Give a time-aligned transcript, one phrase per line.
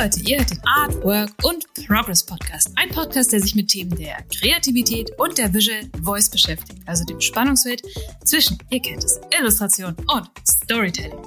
[0.00, 2.70] Leute, ihr hört den Art, Work und Progress Podcast.
[2.76, 7.20] Ein Podcast, der sich mit Themen der Kreativität und der Visual Voice beschäftigt, also dem
[7.20, 7.82] Spannungsfeld
[8.24, 11.18] zwischen, ihr kennt es, Illustration und Storytelling.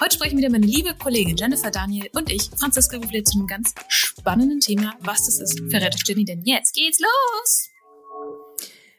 [0.00, 3.74] Heute sprechen wieder meine liebe Kollegin Jennifer Daniel und ich, Franziska Rufle, zu einem ganz
[3.88, 4.94] spannenden Thema.
[5.00, 7.70] Was das ist, verrät euch Jenny, denn jetzt geht's los!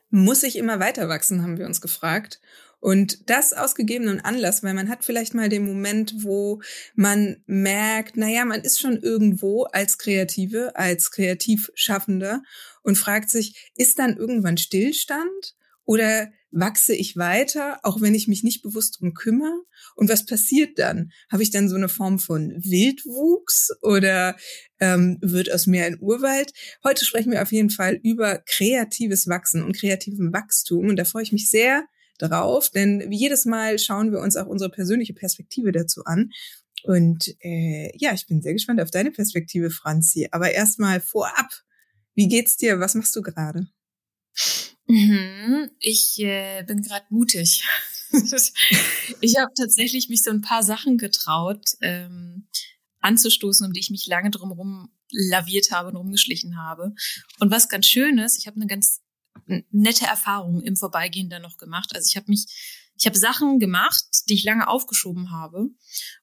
[0.10, 2.42] Muss ich immer weiter wachsen, haben wir uns gefragt.
[2.84, 6.62] Und das aus gegebenen Anlass, weil man hat vielleicht mal den Moment, wo
[6.96, 12.44] man merkt, naja, man ist schon irgendwo als Kreative, als Kreativschaffender
[12.82, 15.56] und fragt sich, ist dann irgendwann Stillstand
[15.86, 19.64] oder wachse ich weiter, auch wenn ich mich nicht bewusst drum kümmere?
[19.96, 21.14] Und was passiert dann?
[21.32, 24.36] Habe ich dann so eine Form von Wildwuchs oder
[24.82, 26.52] ähm, wird aus mir ein Urwald?
[26.84, 30.90] Heute sprechen wir auf jeden Fall über kreatives Wachsen und kreativen Wachstum.
[30.90, 31.86] Und da freue ich mich sehr,
[32.18, 36.32] drauf, denn wie jedes Mal schauen wir uns auch unsere persönliche Perspektive dazu an.
[36.84, 40.28] Und äh, ja, ich bin sehr gespannt auf deine Perspektive, Franzi.
[40.32, 41.50] Aber erstmal vorab,
[42.14, 42.80] wie geht's dir?
[42.80, 43.68] Was machst du gerade?
[44.88, 47.64] Mhm, ich äh, bin gerade mutig.
[49.22, 52.48] ich habe tatsächlich mich so ein paar Sachen getraut ähm,
[53.00, 56.94] anzustoßen, um die ich mich lange drumherum laviert habe und rumgeschlichen habe.
[57.40, 59.02] Und was ganz schön ist, ich habe eine ganz
[59.72, 61.92] nette Erfahrungen im Vorbeigehen dann noch gemacht.
[61.96, 62.46] Also ich habe mich,
[62.98, 65.70] ich habe Sachen gemacht, die ich lange aufgeschoben habe.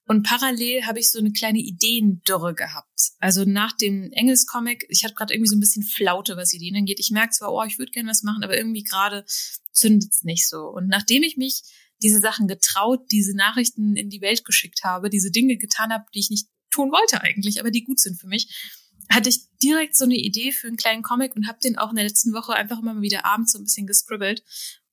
[0.06, 2.88] Und parallel habe ich so eine kleine Ideendürre gehabt.
[3.18, 7.00] Also nach dem Engelscomic, ich hatte gerade irgendwie so ein bisschen Flaute, was Ideen angeht.
[7.00, 9.24] Ich merke zwar, oh, ich würde gerne was machen, aber irgendwie gerade
[9.72, 10.68] zündet es nicht so.
[10.68, 11.62] Und nachdem ich mich
[12.02, 16.20] diese Sachen getraut, diese Nachrichten in die Welt geschickt habe, diese Dinge getan habe, die
[16.20, 18.79] ich nicht tun wollte eigentlich, aber die gut sind für mich,
[19.10, 21.96] hatte ich direkt so eine Idee für einen kleinen Comic und habe den auch in
[21.96, 24.44] der letzten Woche einfach immer mal wieder abends so ein bisschen gescribbelt.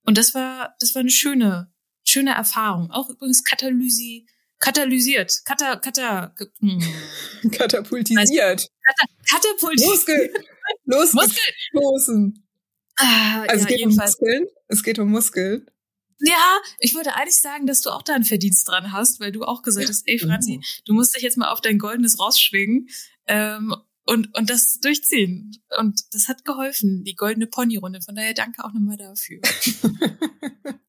[0.03, 1.71] Und das war, das war eine schöne,
[2.03, 2.91] schöne Erfahrung.
[2.91, 4.27] Auch übrigens katalysi,
[4.59, 6.81] katalysiert, kata, kata, hm.
[7.51, 8.69] katapultisiert.
[8.85, 9.91] Kata, katapultisiert.
[9.91, 10.33] Muskel,
[10.85, 12.43] losgestoßen.
[12.95, 14.15] Ah, also ja, es geht jedenfalls.
[14.15, 14.47] um Muskeln.
[14.67, 15.69] Es geht um Muskeln.
[16.19, 19.43] Ja, ich wollte eigentlich sagen, dass du auch da einen Verdienst dran hast, weil du
[19.43, 22.89] auch gesagt hast, ey Franzi, du musst dich jetzt mal auf dein goldenes rausschwingen.
[23.27, 23.75] Ähm,
[24.07, 25.51] und, und das durchziehen.
[25.77, 28.01] Und das hat geholfen, die goldene Pony-Runde.
[28.01, 29.41] Von daher danke auch nochmal dafür.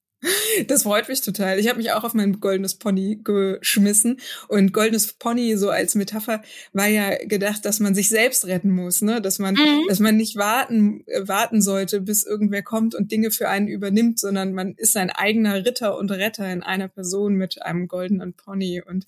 [0.67, 1.61] Das freut mich total.
[1.61, 4.19] Ich habe mich auch auf mein goldenes Pony geschmissen.
[4.49, 6.43] Und goldenes Pony so als Metapher
[6.73, 9.23] war ja gedacht, dass man sich selbst retten muss, ne?
[9.23, 9.87] Dass man, mhm.
[9.89, 14.19] dass man nicht warten, äh, warten sollte, bis irgendwer kommt und Dinge für einen übernimmt,
[14.19, 18.83] sondern man ist sein eigener Ritter und Retter in einer Person mit einem goldenen Pony.
[18.85, 19.07] Und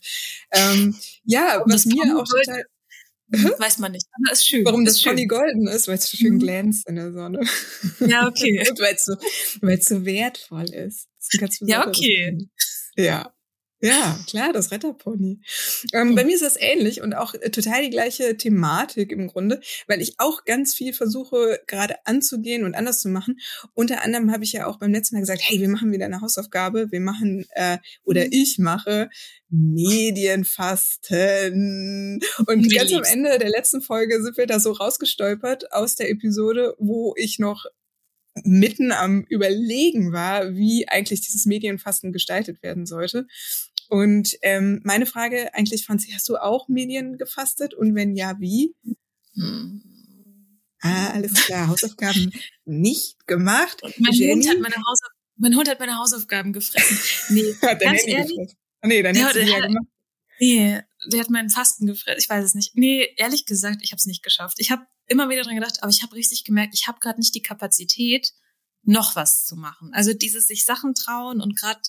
[0.53, 0.95] ähm,
[1.25, 2.65] ja, und was mir auch total
[3.31, 3.53] Mhm.
[3.59, 4.65] Weiß man nicht, aber ist schön.
[4.65, 6.39] Warum ist das Pony golden ist, weil es so schön mhm.
[6.41, 7.41] glänzt in der Sonne.
[8.01, 8.59] Ja, okay.
[8.71, 9.15] Und weil es so,
[9.61, 11.09] weil es so wertvoll ist.
[11.61, 12.49] ja, okay.
[12.97, 13.33] Ja.
[13.83, 15.41] Ja, klar, das Retterpony.
[15.95, 19.63] Ähm, bei mir ist das ähnlich und auch äh, total die gleiche Thematik im Grunde,
[19.87, 23.41] weil ich auch ganz viel versuche gerade anzugehen und anders zu machen.
[23.73, 26.21] Unter anderem habe ich ja auch beim letzten Mal gesagt, hey, wir machen wieder eine
[26.21, 28.33] Hausaufgabe, wir machen äh, oder mhm.
[28.33, 29.09] ich mache
[29.49, 32.21] Medienfasten.
[32.47, 36.11] Und Wie ganz am Ende der letzten Folge sind wir da so rausgestolpert aus der
[36.11, 37.65] Episode, wo ich noch
[38.45, 43.27] mitten am Überlegen war, wie eigentlich dieses Medienfasten gestaltet werden sollte.
[43.91, 47.75] Und ähm, meine Frage eigentlich, Franzi, hast du auch Medien gefastet?
[47.75, 48.73] Und wenn ja, wie?
[49.35, 49.83] Hm.
[50.81, 52.33] Ah, alles klar, Hausaufgaben
[52.65, 53.83] nicht gemacht.
[53.99, 54.77] mein, Hund hat meine
[55.37, 56.99] mein Hund hat meine Hausaufgaben gefressen.
[57.35, 58.59] Nee, hat ganz Handy ehrlich, gefressen.
[58.81, 59.87] Ah, nee, dann hättest du ja gemacht.
[60.39, 62.21] Nee, der hat meinen Fasten gefressen.
[62.21, 62.77] Ich weiß es nicht.
[62.77, 64.59] Nee, ehrlich gesagt, ich habe es nicht geschafft.
[64.61, 67.35] Ich habe immer wieder dran gedacht, aber ich habe richtig gemerkt, ich habe gerade nicht
[67.35, 68.33] die Kapazität,
[68.85, 69.91] noch was zu machen.
[69.93, 71.81] Also dieses sich Sachen trauen und gerade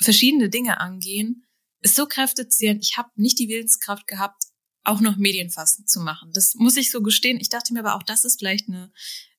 [0.00, 1.46] verschiedene Dinge angehen,
[1.80, 2.82] ist so kräftezehrend.
[2.82, 4.44] Ich habe nicht die Willenskraft gehabt,
[4.84, 6.30] auch noch Medienfasten zu machen.
[6.32, 7.40] Das muss ich so gestehen.
[7.40, 8.92] Ich dachte mir aber auch, das ist vielleicht eine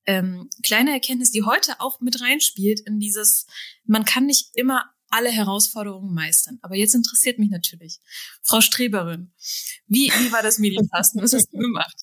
[0.06, 3.46] ähm, kleine Erkenntnis, die heute auch mit reinspielt in dieses,
[3.86, 6.60] man kann nicht immer alle Herausforderungen meistern.
[6.62, 8.00] Aber jetzt interessiert mich natürlich,
[8.44, 9.34] Frau Streberin,
[9.88, 11.22] wie, wie war das Medienfasten?
[11.22, 11.96] Was hast du gemacht?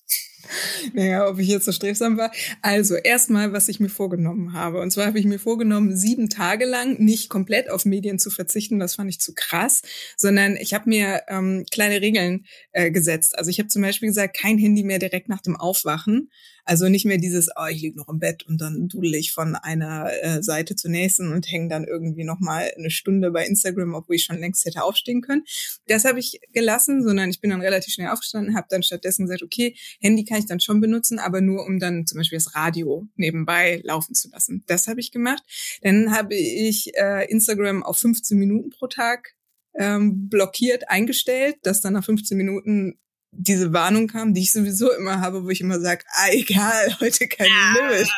[0.93, 2.31] Naja, ob ich jetzt so strebsam war.
[2.61, 4.81] Also erstmal, was ich mir vorgenommen habe.
[4.81, 8.79] Und zwar habe ich mir vorgenommen, sieben Tage lang nicht komplett auf Medien zu verzichten.
[8.79, 9.81] Das fand ich zu krass,
[10.17, 13.37] sondern ich habe mir ähm, kleine Regeln äh, gesetzt.
[13.37, 16.29] Also ich habe zum Beispiel gesagt, kein Handy mehr direkt nach dem Aufwachen.
[16.65, 19.55] Also nicht mehr dieses, oh, ich lieg noch im Bett und dann dudel ich von
[19.55, 23.93] einer äh, Seite zur nächsten und hänge dann irgendwie noch mal eine Stunde bei Instagram,
[23.93, 25.43] obwohl ich schon längst hätte aufstehen können.
[25.87, 29.43] Das habe ich gelassen, sondern ich bin dann relativ schnell aufgestanden, habe dann stattdessen gesagt,
[29.43, 33.07] okay, Handy kann ich dann schon benutzen, aber nur um dann zum Beispiel das Radio
[33.15, 34.63] nebenbei laufen zu lassen.
[34.67, 35.43] Das habe ich gemacht.
[35.81, 39.35] Dann habe ich äh, Instagram auf 15 Minuten pro Tag
[39.75, 42.99] ähm, blockiert eingestellt, dass dann nach 15 Minuten
[43.35, 47.27] diese Warnung kam, die ich sowieso immer habe, wo ich immer sage, ah, egal, heute
[47.27, 48.09] kein ja, Limit.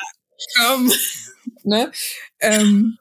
[0.58, 0.92] Komm.
[1.64, 1.92] ne?
[2.40, 2.98] Ähm,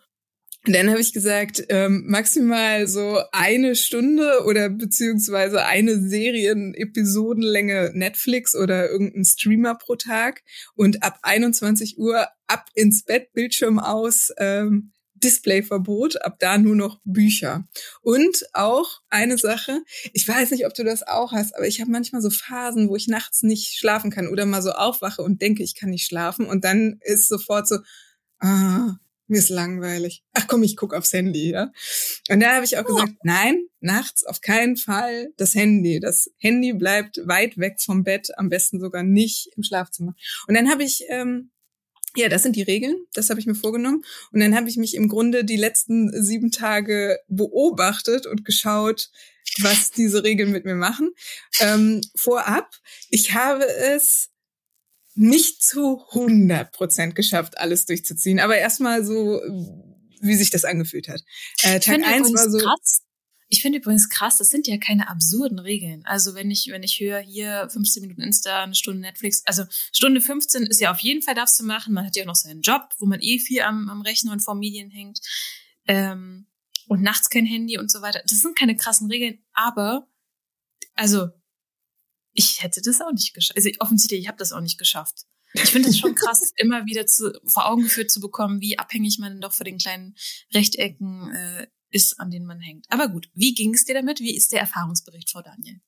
[0.67, 8.89] dann habe ich gesagt, ähm, maximal so eine Stunde oder beziehungsweise eine Serien-Episodenlänge Netflix oder
[8.89, 10.43] irgendein Streamer pro Tag
[10.75, 17.01] und ab 21 Uhr ab ins Bett, Bildschirm aus, ähm, Displayverbot, ab da nur noch
[17.05, 17.67] Bücher.
[18.03, 19.83] Und auch eine Sache,
[20.13, 22.97] ich weiß nicht, ob du das auch hast, aber ich habe manchmal so Phasen, wo
[22.97, 26.47] ich nachts nicht schlafen kann oder mal so aufwache und denke, ich kann nicht schlafen
[26.47, 27.79] und dann ist sofort so,
[28.41, 28.97] ah,
[29.27, 30.23] mir ist langweilig.
[30.35, 31.73] Ach komm, ich guck aufs Handy, ja.
[32.29, 32.95] Und da habe ich auch oh.
[32.95, 36.01] gesagt, nein, nachts auf keinen Fall das Handy.
[36.01, 40.15] Das Handy bleibt weit weg vom Bett, am besten sogar nicht im Schlafzimmer.
[40.47, 41.51] Und dann habe ich ähm,
[42.17, 44.05] ja, das sind die Regeln, das habe ich mir vorgenommen.
[44.33, 49.11] Und dann habe ich mich im Grunde die letzten sieben Tage beobachtet und geschaut,
[49.61, 51.11] was diese Regeln mit mir machen.
[51.61, 52.75] Ähm, vorab,
[53.11, 54.31] ich habe es
[55.15, 58.41] nicht zu 100 Prozent geschafft, alles durchzuziehen.
[58.41, 59.41] Aber erstmal so,
[60.21, 61.23] wie sich das angefühlt hat.
[61.63, 62.59] Äh, Tag eins war so.
[62.59, 63.04] Krass.
[63.55, 66.05] Ich finde übrigens krass, das sind ja keine absurden Regeln.
[66.07, 69.63] Also wenn ich, wenn ich höre, hier 15 Minuten Insta, eine Stunde Netflix, also
[69.93, 71.95] Stunde 15 ist ja auf jeden Fall darfst du machen.
[71.95, 74.41] Man hat ja auch noch seinen Job, wo man eh viel am, am Rechner und
[74.41, 75.21] vor Medien hängt.
[75.87, 76.49] Ähm,
[76.89, 78.23] und nachts kein Handy und so weiter.
[78.27, 80.09] Das sind keine krassen Regeln, aber
[80.95, 81.29] also
[82.33, 83.57] ich hätte das auch nicht geschafft.
[83.57, 85.27] Also offensichtlich, ich habe das auch nicht geschafft.
[85.53, 89.21] Ich finde es schon krass, immer wieder zu, vor Augen geführt zu bekommen, wie abhängig
[89.21, 90.17] man doch von den kleinen
[90.53, 92.87] Rechtecken äh, ist, an denen man hängt.
[92.91, 94.21] Aber gut, wie ging es dir damit?
[94.21, 95.81] Wie ist der Erfahrungsbericht, Frau Daniel?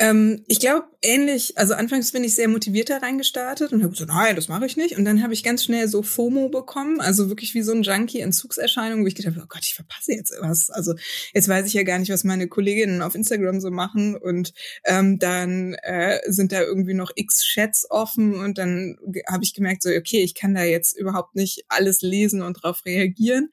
[0.00, 4.12] Ähm, ich glaube, ähnlich, also anfangs bin ich sehr motiviert da reingestartet und habe gesagt,
[4.12, 4.96] nein, das mache ich nicht.
[4.96, 8.20] Und dann habe ich ganz schnell so FOMO bekommen, also wirklich wie so ein Junkie,
[8.20, 10.70] Entzugserscheinung, wo ich gedacht habe, oh Gott, ich verpasse jetzt was.
[10.70, 10.94] Also
[11.34, 14.16] jetzt weiß ich ja gar nicht, was meine Kolleginnen auf Instagram so machen.
[14.16, 14.52] Und
[14.84, 18.98] ähm, dann äh, sind da irgendwie noch x Chats offen und dann
[19.28, 22.84] habe ich gemerkt, so, okay, ich kann da jetzt überhaupt nicht alles lesen und darauf
[22.84, 23.50] reagieren.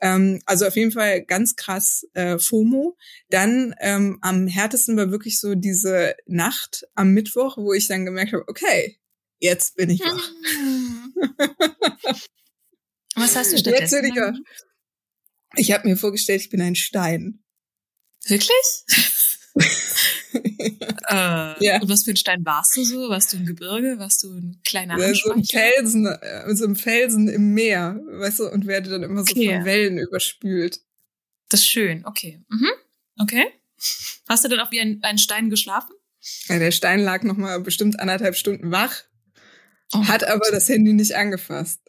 [0.00, 2.96] Ähm, also auf jeden Fall ganz krass äh, FOMO.
[3.30, 8.32] Dann ähm, am härtesten war wirklich so diese Nacht am Mittwoch, wo ich dann gemerkt
[8.32, 8.98] habe, okay,
[9.38, 10.30] jetzt bin ich wach.
[13.14, 13.82] Was hast du stattdessen?
[13.82, 14.38] Jetzt bin ich wach.
[15.56, 17.42] Ich habe mir vorgestellt, ich bin ein Stein.
[18.26, 18.84] Wirklich?
[21.10, 21.80] äh, ja.
[21.80, 23.08] Und was für ein Stein warst du so?
[23.08, 23.98] Warst du ein Gebirge?
[23.98, 28.40] Warst du ein kleiner ja, so ein Felsen, äh, so ein Felsen im Meer, weißt
[28.40, 29.56] du, und werde dann immer so okay.
[29.56, 30.80] von Wellen überspült.
[31.48, 32.40] Das ist schön, okay.
[32.48, 32.70] Mhm.
[33.20, 33.46] Okay.
[34.28, 35.94] Hast du dann auch wie ein, ein Stein geschlafen?
[36.48, 39.04] Ja, der Stein lag noch mal bestimmt anderthalb Stunden wach,
[39.94, 41.80] oh, hat aber das Handy nicht angefasst.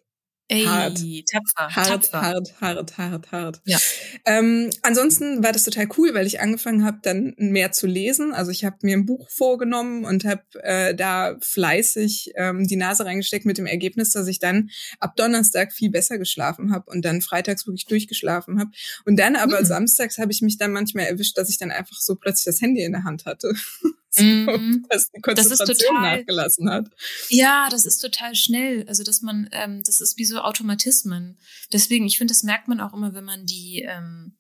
[0.51, 0.97] Ey, hart.
[1.31, 2.21] tapfer, hart, tapfer.
[2.21, 3.61] hart, hart, hart, hart.
[3.65, 3.77] Ja.
[4.25, 8.33] Ähm, ansonsten war das total cool, weil ich angefangen habe, dann mehr zu lesen.
[8.33, 13.05] Also ich habe mir ein Buch vorgenommen und habe äh, da fleißig ähm, die Nase
[13.05, 17.21] reingesteckt mit dem Ergebnis, dass ich dann ab Donnerstag viel besser geschlafen habe und dann
[17.21, 18.71] freitags wirklich durchgeschlafen habe.
[19.05, 19.65] Und dann aber mhm.
[19.65, 22.81] samstags habe ich mich dann manchmal erwischt, dass ich dann einfach so plötzlich das Handy
[22.81, 23.53] in der Hand hatte.
[24.17, 24.85] Mhm.
[24.89, 26.89] dass die Konzentration das total, nachgelassen hat.
[27.29, 28.87] Ja, das ist total schnell.
[28.87, 31.39] Also dass man, ähm, das ist wie so Automatismen.
[31.71, 34.35] Deswegen, ich finde, das merkt man auch immer, wenn man die ähm,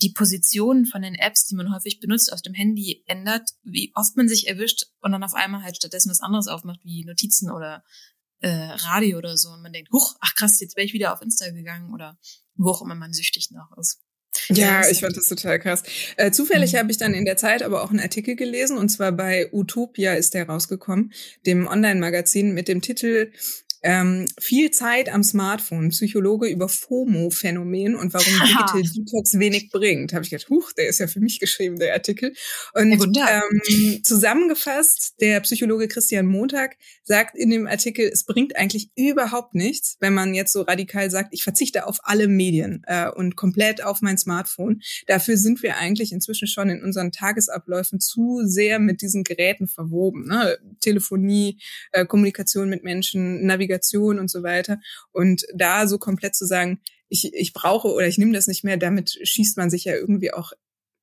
[0.00, 4.16] die Positionen von den Apps, die man häufig benutzt, auf dem Handy ändert, wie oft
[4.16, 7.82] man sich erwischt und dann auf einmal halt stattdessen was anderes aufmacht, wie Notizen oder
[8.40, 9.50] äh, Radio oder so.
[9.50, 12.16] Und man denkt, huch, ach krass, jetzt wäre ich wieder auf Insta gegangen oder
[12.54, 14.00] wo auch immer man süchtig nach ist.
[14.48, 15.82] Ja, ich fand das total krass.
[16.16, 16.78] Äh, zufällig mhm.
[16.78, 20.14] habe ich dann in der Zeit aber auch einen Artikel gelesen und zwar bei Utopia
[20.14, 21.12] ist der rausgekommen,
[21.46, 23.32] dem Online-Magazin mit dem Titel
[23.82, 30.12] ähm, viel Zeit am Smartphone, Psychologe über FOMO-Phänomen und warum Digital Detox wenig bringt.
[30.12, 32.34] Habe ich gedacht, huch, der ist ja für mich geschrieben, der Artikel.
[32.74, 39.54] Und ähm, zusammengefasst, der Psychologe Christian Montag sagt in dem Artikel, es bringt eigentlich überhaupt
[39.54, 43.82] nichts, wenn man jetzt so radikal sagt, ich verzichte auf alle Medien äh, und komplett
[43.82, 44.80] auf mein Smartphone.
[45.06, 50.26] Dafür sind wir eigentlich inzwischen schon in unseren Tagesabläufen zu sehr mit diesen Geräten verwoben.
[50.26, 50.58] Ne?
[50.80, 51.58] Telefonie,
[51.92, 54.80] äh, Kommunikation mit Menschen, Navigation Navigation und so weiter.
[55.12, 58.76] Und da so komplett zu sagen, ich, ich brauche oder ich nehme das nicht mehr,
[58.76, 60.52] damit schießt man sich ja irgendwie auch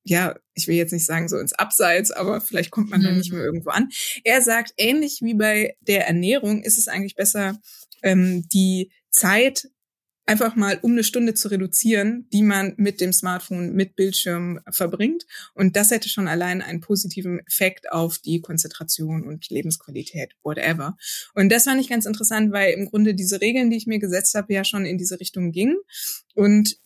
[0.08, 3.04] ja, ich will jetzt nicht sagen so ins Abseits, aber vielleicht kommt man mhm.
[3.04, 3.88] dann nicht mehr irgendwo an.
[4.22, 7.58] Er sagt, ähnlich wie bei der Ernährung ist es eigentlich besser,
[8.04, 9.66] ähm, die Zeit
[10.26, 15.24] einfach mal um eine Stunde zu reduzieren, die man mit dem Smartphone, mit Bildschirm verbringt.
[15.54, 20.96] Und das hätte schon allein einen positiven Effekt auf die Konzentration und Lebensqualität, whatever.
[21.34, 24.34] Und das fand ich ganz interessant, weil im Grunde diese Regeln, die ich mir gesetzt
[24.34, 25.78] habe, ja schon in diese Richtung gingen.
[26.34, 26.76] Und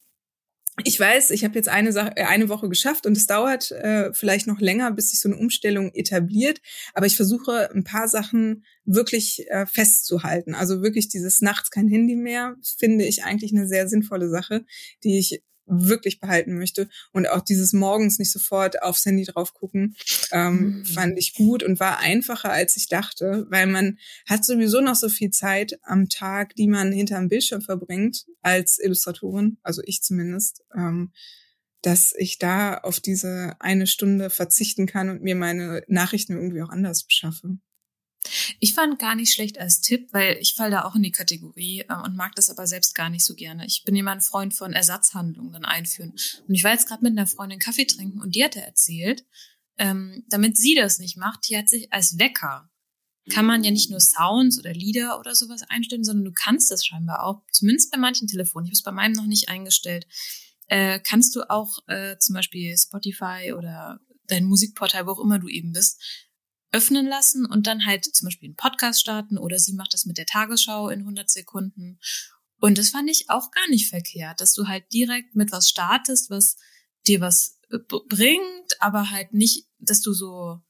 [0.85, 4.13] ich weiß, ich habe jetzt eine Sache, äh, eine Woche geschafft und es dauert äh,
[4.13, 6.61] vielleicht noch länger, bis sich so eine Umstellung etabliert.
[6.95, 10.55] Aber ich versuche ein paar Sachen wirklich äh, festzuhalten.
[10.55, 14.65] Also wirklich dieses nachts kein Handy mehr finde ich eigentlich eine sehr sinnvolle Sache,
[15.05, 16.89] die ich wirklich behalten möchte.
[17.13, 19.97] Und auch dieses morgens nicht sofort aufs Handy drauf gucken,
[20.33, 20.85] ähm, mhm.
[20.85, 25.09] fand ich gut und war einfacher, als ich dachte, weil man hat sowieso noch so
[25.09, 31.13] viel Zeit am Tag, die man hinterm Bildschirm verbringt, als Illustratorin, also ich zumindest, ähm,
[31.83, 36.69] dass ich da auf diese eine Stunde verzichten kann und mir meine Nachrichten irgendwie auch
[36.69, 37.59] anders beschaffe.
[38.59, 41.81] Ich fand gar nicht schlecht als Tipp, weil ich falle da auch in die Kategorie
[41.89, 43.67] äh, und mag das aber selbst gar nicht so gerne.
[43.67, 46.13] Ich bin immer ein Freund von Ersatzhandlungen einführen.
[46.47, 49.25] Und ich war jetzt gerade mit einer Freundin Kaffee trinken und die hatte erzählt,
[49.79, 52.71] ähm, damit sie das nicht macht, die hat sich als Wecker
[53.31, 56.85] kann man ja nicht nur Sounds oder Lieder oder sowas einstellen, sondern du kannst das
[56.85, 60.07] scheinbar auch, zumindest bei manchen Telefonen, ich habe es bei meinem noch nicht eingestellt,
[60.67, 65.49] äh, kannst du auch äh, zum Beispiel Spotify oder dein Musikportal, wo auch immer du
[65.49, 66.01] eben bist,
[66.73, 70.19] öffnen lassen und dann halt zum Beispiel einen Podcast starten oder sie macht das mit
[70.19, 71.99] der Tagesschau in 100 Sekunden.
[72.59, 76.31] Und das fand ich auch gar nicht verkehrt, dass du halt direkt mit was startest,
[76.31, 76.57] was
[77.07, 80.61] dir was äh, bringt, aber halt nicht, dass du so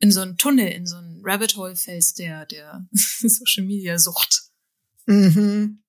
[0.00, 4.42] in so einen Tunnel, in so einen Rabbit Hole fällst, der, der Social Media Sucht.
[5.06, 5.83] Mhm.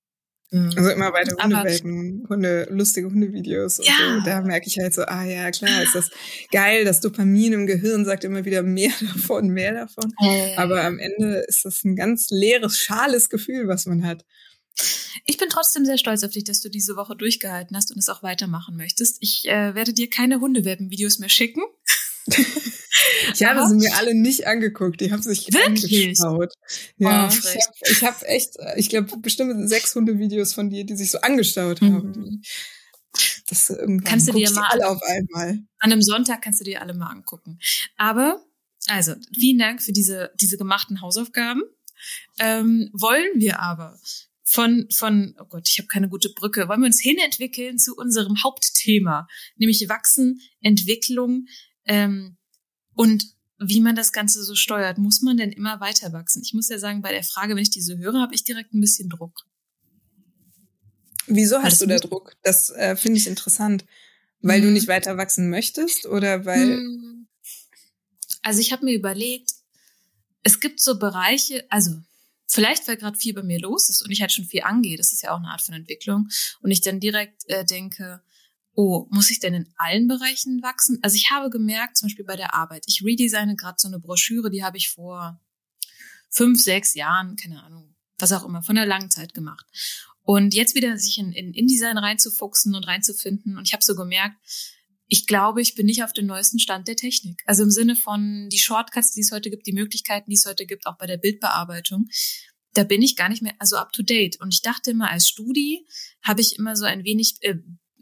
[0.50, 0.70] Mhm.
[0.76, 3.94] Also immer weiter Hundewelpen, Hunde, lustige Hundevideos und ja.
[3.98, 4.24] so.
[4.24, 6.10] Da merke ich halt so, ah ja, klar, ist das
[6.52, 6.84] geil.
[6.84, 10.12] Das Dopamin im Gehirn sagt immer wieder mehr davon, mehr davon.
[10.22, 10.54] Äh.
[10.56, 14.24] Aber am Ende ist das ein ganz leeres, schales Gefühl, was man hat.
[15.24, 18.08] Ich bin trotzdem sehr stolz auf dich, dass du diese Woche durchgehalten hast und es
[18.08, 19.16] auch weitermachen möchtest.
[19.20, 21.62] Ich äh, werde dir keine Hundewelpen-Videos mehr schicken.
[23.34, 25.00] Ich habe sie mir alle nicht angeguckt.
[25.00, 26.18] Die haben sich Wirklich?
[26.18, 26.54] angeschaut.
[26.96, 27.50] Ja, oh,
[27.90, 31.82] ich habe hab echt, ich glaube, bestimmt sechs Hundevideos von dir, die sich so angeschaut
[31.82, 31.94] mhm.
[31.94, 32.42] haben.
[33.48, 33.72] Das
[34.04, 35.60] kannst du dir mal alle auf einmal.
[35.78, 37.58] An einem Sonntag kannst du dir alle mal angucken.
[37.96, 38.44] Aber
[38.88, 41.62] also vielen Dank für diese diese gemachten Hausaufgaben.
[42.38, 43.98] Ähm, wollen wir aber
[44.44, 46.68] von von oh Gott, ich habe keine gute Brücke.
[46.68, 51.46] Wollen wir uns hinentwickeln zu unserem Hauptthema, nämlich Wachsen, Entwicklung.
[51.86, 52.36] Ähm,
[52.94, 53.24] und
[53.58, 56.42] wie man das Ganze so steuert, muss man denn immer weiter wachsen?
[56.42, 58.80] Ich muss ja sagen, bei der Frage, wenn ich diese höre, habe ich direkt ein
[58.80, 59.46] bisschen Druck.
[61.26, 62.36] Wieso hast du da Druck?
[62.42, 63.84] Das äh, finde ich interessant.
[64.42, 64.66] Weil hm.
[64.66, 66.76] du nicht weiter wachsen möchtest oder weil.
[66.76, 67.26] Hm.
[68.42, 69.50] Also ich habe mir überlegt,
[70.42, 71.96] es gibt so Bereiche, also
[72.46, 75.12] vielleicht weil gerade viel bei mir los ist und ich halt schon viel angehe, das
[75.12, 76.28] ist ja auch eine Art von Entwicklung,
[76.60, 78.22] und ich dann direkt äh, denke,
[78.76, 80.98] oh, muss ich denn in allen Bereichen wachsen?
[81.02, 84.50] Also ich habe gemerkt, zum Beispiel bei der Arbeit, ich redesigne gerade so eine Broschüre,
[84.50, 85.40] die habe ich vor
[86.30, 89.66] fünf, sechs Jahren, keine Ahnung, was auch immer, von einer langen Zeit gemacht.
[90.22, 93.56] Und jetzt wieder sich in, in InDesign reinzufuchsen und reinzufinden.
[93.56, 94.36] Und ich habe so gemerkt,
[95.08, 97.42] ich glaube, ich bin nicht auf dem neuesten Stand der Technik.
[97.46, 100.66] Also im Sinne von die Shortcuts, die es heute gibt, die Möglichkeiten, die es heute
[100.66, 102.08] gibt, auch bei der Bildbearbeitung.
[102.74, 104.38] Da bin ich gar nicht mehr also up to date.
[104.40, 105.86] Und ich dachte immer, als Studi
[106.22, 107.54] habe ich immer so ein wenig äh,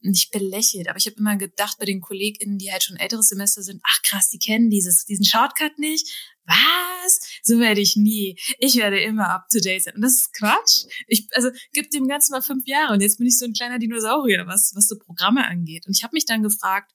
[0.05, 3.63] nicht belächelt, aber ich habe immer gedacht bei den KollegInnen, die halt schon älteres Semester
[3.63, 6.09] sind, ach krass, die kennen dieses, diesen Shortcut nicht.
[6.45, 7.21] Was?
[7.43, 8.39] So werde ich nie.
[8.59, 9.95] Ich werde immer up to date sein.
[9.95, 10.85] Und das ist Quatsch.
[11.07, 13.79] Ich, also, gib dem Ganzen mal fünf Jahre und jetzt bin ich so ein kleiner
[13.79, 15.87] Dinosaurier, was, was so Programme angeht.
[15.87, 16.93] Und ich habe mich dann gefragt,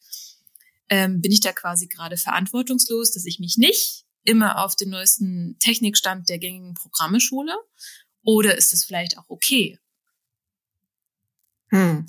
[0.90, 5.58] ähm, bin ich da quasi gerade verantwortungslos, dass ich mich nicht immer auf den neuesten
[5.60, 7.56] Technikstand der gängigen Programme schule?
[8.24, 9.80] Oder ist es vielleicht auch okay?
[11.70, 12.06] Hm.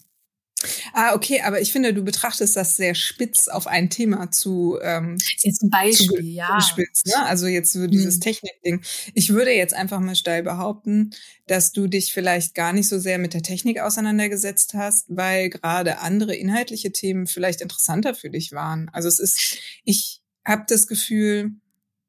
[0.93, 4.79] Ah, okay, aber ich finde, du betrachtest das sehr spitz auf ein Thema zu.
[4.83, 6.61] Ähm, jetzt ein Beispiel, zu, ja.
[6.61, 7.25] Spitz, ne?
[7.27, 8.21] Also jetzt so dieses mhm.
[8.21, 8.83] Technikding.
[9.15, 11.11] Ich würde jetzt einfach mal steil behaupten,
[11.47, 16.01] dass du dich vielleicht gar nicht so sehr mit der Technik auseinandergesetzt hast, weil gerade
[16.01, 18.91] andere inhaltliche Themen vielleicht interessanter für dich waren.
[18.93, 21.53] Also es ist, ich habe das Gefühl,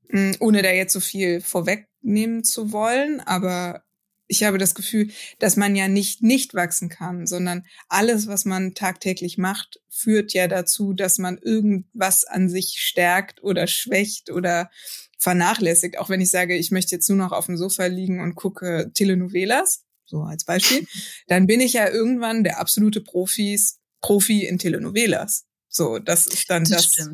[0.09, 3.83] hm, ohne da jetzt so viel vorwegnehmen zu wollen, aber
[4.31, 8.73] ich habe das Gefühl, dass man ja nicht nicht wachsen kann, sondern alles, was man
[8.73, 14.71] tagtäglich macht, führt ja dazu, dass man irgendwas an sich stärkt oder schwächt oder
[15.17, 15.99] vernachlässigt.
[15.99, 18.89] Auch wenn ich sage, ich möchte jetzt nur noch auf dem Sofa liegen und gucke
[18.93, 20.87] Telenovelas, so als Beispiel,
[21.27, 25.45] dann bin ich ja irgendwann der absolute Profis, Profi in Telenovelas.
[25.67, 27.09] So, das ist dann das, das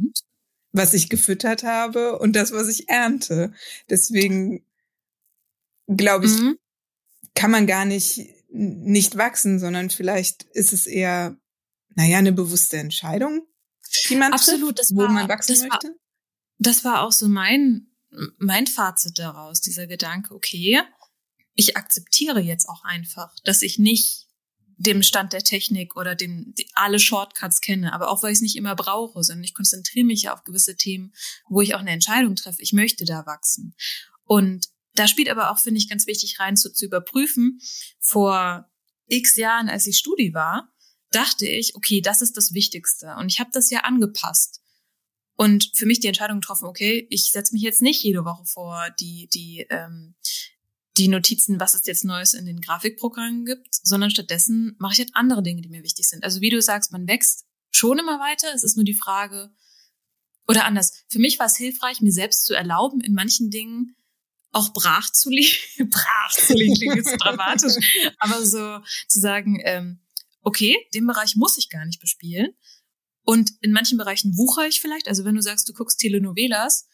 [0.71, 3.53] was ich gefüttert habe und das, was ich ernte.
[3.89, 4.63] Deswegen
[5.88, 6.59] glaube ich, mhm
[7.38, 11.38] kann man gar nicht nicht wachsen, sondern vielleicht ist es eher,
[11.96, 13.46] naja, eine bewusste Entscheidung,
[14.10, 15.88] die man Absolut, trifft, das wo war, man wachsen das möchte.
[15.89, 15.96] War,
[16.58, 17.88] das war auch so mein,
[18.38, 20.82] mein Fazit daraus, dieser Gedanke, okay,
[21.53, 24.27] ich akzeptiere jetzt auch einfach, dass ich nicht
[24.77, 28.56] dem Stand der Technik oder dem alle Shortcuts kenne, aber auch weil ich es nicht
[28.56, 31.13] immer brauche, sondern ich konzentriere mich ja auf gewisse Themen,
[31.50, 32.62] wo ich auch eine Entscheidung treffe.
[32.62, 33.75] Ich möchte da wachsen.
[34.24, 37.60] Und da spielt aber auch, finde ich, ganz wichtig rein zu, zu überprüfen.
[38.00, 38.70] Vor
[39.08, 40.74] x Jahren, als ich Studi war,
[41.12, 43.16] dachte ich, okay, das ist das Wichtigste.
[43.20, 44.62] Und ich habe das ja angepasst.
[45.36, 48.89] Und für mich die Entscheidung getroffen, okay, ich setze mich jetzt nicht jede Woche vor
[49.00, 50.16] die, die, ähm,
[50.98, 55.12] die Notizen, was es jetzt Neues in den Grafikprogrammen gibt, sondern stattdessen mache ich halt
[55.13, 56.24] andere Dinge, die mir wichtig sind.
[56.24, 58.48] Also wie du sagst, man wächst schon immer weiter.
[58.56, 59.51] Es ist nur die Frage,
[60.48, 61.04] oder anders.
[61.10, 63.96] Für mich war es hilfreich, mir selbst zu erlauben, in manchen Dingen
[64.51, 65.56] auch brach zu liegen.
[65.89, 67.74] brach zu liegen klingt jetzt dramatisch.
[68.20, 70.00] Aber so zu sagen, ähm,
[70.42, 72.54] okay, den Bereich muss ich gar nicht bespielen.
[73.24, 75.08] Und in manchen Bereichen wuchere ich vielleicht.
[75.08, 76.88] Also wenn du sagst, du guckst Telenovelas,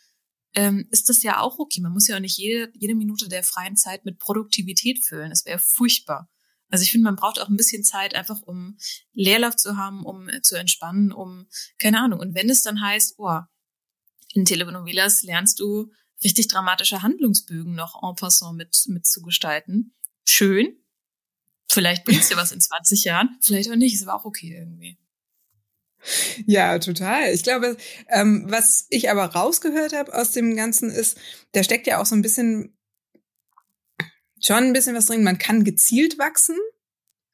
[0.55, 1.81] ähm, ist das ja auch okay.
[1.81, 5.29] Man muss ja auch nicht jede, jede Minute der freien Zeit mit Produktivität füllen.
[5.29, 6.29] Das wäre furchtbar.
[6.69, 8.77] Also ich finde, man braucht auch ein bisschen Zeit einfach, um
[9.13, 12.19] Leerlauf zu haben, um äh, zu entspannen, um, keine Ahnung.
[12.19, 13.41] Und wenn es dann heißt, oh,
[14.33, 15.91] in Telenovelas lernst du
[16.23, 19.93] richtig dramatische Handlungsbögen noch en passant mit, mit zu gestalten.
[20.25, 20.77] Schön.
[21.71, 24.97] Vielleicht bringt's dir was in 20 Jahren, vielleicht auch nicht, ist aber auch okay irgendwie.
[26.45, 27.33] Ja, total.
[27.33, 27.77] Ich glaube,
[28.09, 31.17] ähm, was ich aber rausgehört habe aus dem Ganzen ist,
[31.53, 32.77] da steckt ja auch so ein bisschen
[34.41, 35.23] schon ein bisschen was drin.
[35.23, 36.57] Man kann gezielt wachsen.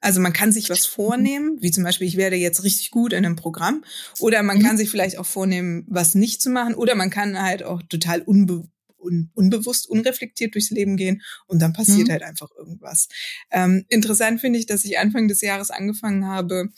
[0.01, 3.25] Also man kann sich was vornehmen, wie zum Beispiel, ich werde jetzt richtig gut in
[3.25, 3.83] einem Programm.
[4.19, 4.63] Oder man mhm.
[4.63, 6.75] kann sich vielleicht auch vornehmen, was nicht zu machen.
[6.75, 8.69] Oder man kann halt auch total unbe
[8.99, 12.11] un unbewusst, unreflektiert durchs Leben gehen und dann passiert mhm.
[12.11, 13.07] halt einfach irgendwas.
[13.51, 16.69] Ähm, interessant finde ich, dass ich Anfang des Jahres angefangen habe,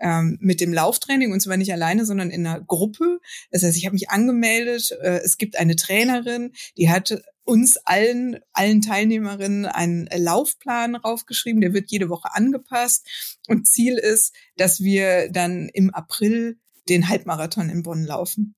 [0.00, 3.20] ähm, mit dem Lauftraining und zwar nicht alleine, sondern in einer Gruppe.
[3.50, 4.92] Das heißt, ich habe mich angemeldet.
[5.02, 11.62] Äh, es gibt eine Trainerin, die hat uns allen, allen Teilnehmerinnen einen Laufplan raufgeschrieben.
[11.62, 13.08] Der wird jede Woche angepasst.
[13.48, 16.58] Und Ziel ist, dass wir dann im April
[16.88, 18.54] den Halbmarathon in Bonn laufen.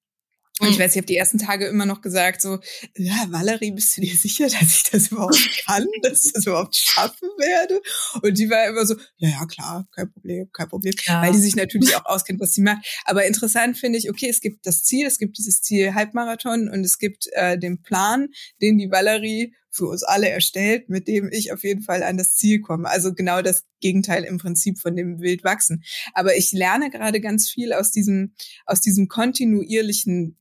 [0.61, 0.83] Und ich hm.
[0.83, 2.59] weiß, ich habe die ersten Tage immer noch gesagt, so,
[2.97, 6.77] ja, Valerie, bist du dir sicher, dass ich das überhaupt kann, dass ich das überhaupt
[6.77, 7.81] schaffen werde?
[8.23, 10.95] Und die war immer so, ja, ja, klar, kein Problem, kein Problem.
[11.05, 11.23] Ja.
[11.23, 12.87] Weil die sich natürlich auch auskennt, was sie macht.
[13.05, 16.85] Aber interessant finde ich, okay, es gibt das Ziel, es gibt dieses Ziel Halbmarathon und
[16.85, 18.29] es gibt äh, den Plan,
[18.61, 22.35] den die Valerie für uns alle erstellt, mit dem ich auf jeden Fall an das
[22.35, 22.89] Ziel komme.
[22.89, 25.83] Also genau das Gegenteil im Prinzip von dem Wildwachsen.
[26.13, 28.35] Aber ich lerne gerade ganz viel aus diesem,
[28.67, 30.37] aus diesem kontinuierlichen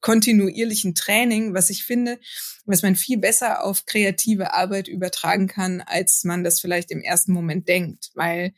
[0.00, 2.18] kontinuierlichen Training, was ich finde,
[2.64, 7.32] was man viel besser auf kreative Arbeit übertragen kann, als man das vielleicht im ersten
[7.32, 8.52] Moment denkt, weil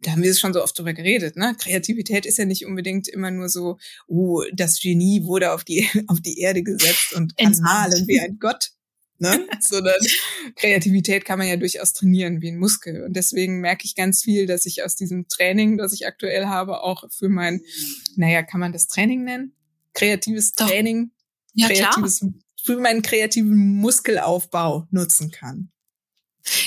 [0.00, 1.56] da haben wir es schon so oft drüber geredet, ne?
[1.58, 6.20] Kreativität ist ja nicht unbedingt immer nur so, oh, das Genie wurde auf die, auf
[6.20, 8.70] die Erde gesetzt und kann malen wie ein Gott,
[9.18, 9.46] ne?
[9.60, 10.00] Sondern
[10.54, 13.04] Kreativität kann man ja durchaus trainieren wie ein Muskel.
[13.04, 16.82] Und deswegen merke ich ganz viel, dass ich aus diesem Training, das ich aktuell habe,
[16.82, 17.62] auch für mein,
[18.16, 19.55] naja, kann man das Training nennen?
[19.96, 20.68] Kreatives Doch.
[20.68, 21.10] Training,
[21.54, 22.32] ja, kreatives, klar.
[22.62, 25.72] für meinen kreativen Muskelaufbau nutzen kann.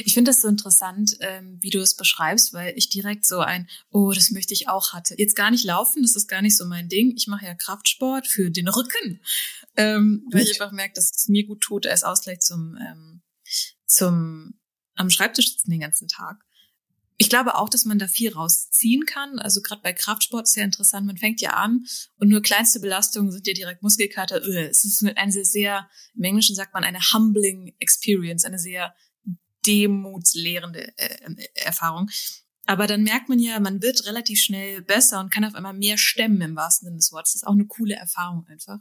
[0.04, 3.70] Ich finde das so interessant, ähm, wie du es beschreibst, weil ich direkt so ein,
[3.92, 5.15] oh, das möchte ich auch hatte.
[5.18, 7.13] Jetzt gar nicht laufen, das ist gar nicht so mein Ding.
[7.15, 9.22] Ich mache ja Kraftsport für den Rücken,
[9.78, 13.22] ähm, weil ich einfach merke, dass es mir gut tut als Ausgleich zum, ähm,
[13.86, 14.60] zum
[14.96, 16.44] am Schreibtisch sitzen den ganzen Tag.
[17.21, 19.39] Ich glaube auch, dass man da viel rausziehen kann.
[19.39, 21.05] Also gerade bei Kraftsport ist ja interessant.
[21.05, 21.86] Man fängt ja an
[22.17, 24.38] und nur kleinste Belastungen sind ja direkt Muskelkater.
[24.38, 28.95] Es ist eine sehr, sehr, im Englischen sagt man eine humbling experience, eine sehr
[29.67, 32.10] demutslehrende äh, Erfahrung.
[32.65, 35.97] Aber dann merkt man ja, man wird relativ schnell besser und kann auf einmal mehr
[35.97, 37.34] stemmen im wahrsten Sinne des Wortes.
[37.34, 38.79] Das ist auch eine coole Erfahrung einfach.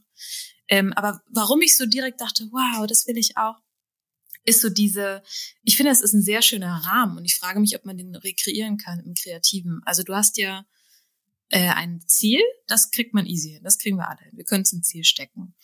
[0.68, 3.56] Ähm, aber warum ich so direkt dachte, wow, das will ich auch,
[4.44, 5.22] ist so diese,
[5.62, 8.14] ich finde, es ist ein sehr schöner Rahmen und ich frage mich, ob man den
[8.14, 9.80] rekreieren kann im Kreativen.
[9.84, 10.66] Also du hast ja
[11.50, 14.36] äh, ein Ziel, das kriegt man easy hin, das kriegen wir alle hin.
[14.36, 15.54] Wir können es ein Ziel stecken.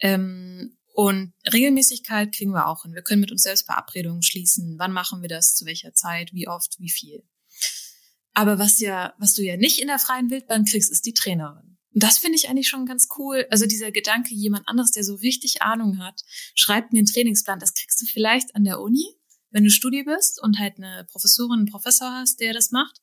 [0.00, 2.94] Ähm, und Regelmäßigkeit kriegen wir auch hin.
[2.94, 4.78] Wir können mit uns selbst Verabredungen schließen.
[4.78, 5.54] Wann machen wir das?
[5.54, 6.32] Zu welcher Zeit?
[6.32, 6.76] Wie oft?
[6.78, 7.22] Wie viel?
[8.32, 11.75] Aber was ja, was du ja nicht in der freien Wildbahn kriegst, ist die Trainerin.
[11.96, 13.46] Und das finde ich eigentlich schon ganz cool.
[13.48, 16.20] Also dieser Gedanke, jemand anderes, der so richtig Ahnung hat,
[16.54, 17.58] schreibt mir einen Trainingsplan.
[17.58, 19.16] Das kriegst du vielleicht an der Uni,
[19.50, 23.00] wenn du Studi bist und halt eine Professorin, einen Professor hast, der das macht.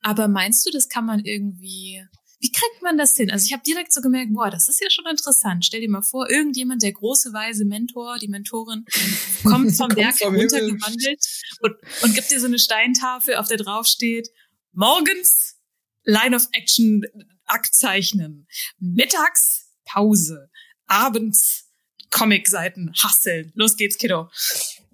[0.00, 2.02] Aber meinst du, das kann man irgendwie,
[2.40, 3.30] wie kriegt man das hin?
[3.30, 5.66] Also ich habe direkt so gemerkt, boah, das ist ja schon interessant.
[5.66, 8.86] Stell dir mal vor, irgendjemand, der große, weise Mentor, die Mentorin,
[9.44, 11.22] kommt vom Berg heruntergewandelt
[11.60, 14.30] und, und gibt dir so eine Steintafel, auf der drauf steht,
[14.72, 15.58] morgens
[16.04, 17.04] Line of Action
[17.46, 18.46] Akt zeichnen.
[18.78, 20.50] Mittags Pause.
[20.86, 21.68] Abends
[22.10, 23.52] Comic-Seiten hasseln.
[23.54, 24.28] Los geht's, Kiddo.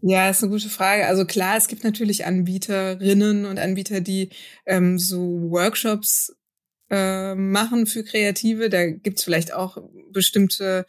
[0.01, 1.07] Ja, ist eine gute Frage.
[1.07, 4.31] Also klar, es gibt natürlich Anbieterinnen und Anbieter, die
[4.65, 5.19] ähm, so
[5.51, 6.33] Workshops
[6.91, 8.71] äh, machen für Kreative.
[8.71, 9.79] Da gibt's vielleicht auch
[10.13, 10.87] bestimmte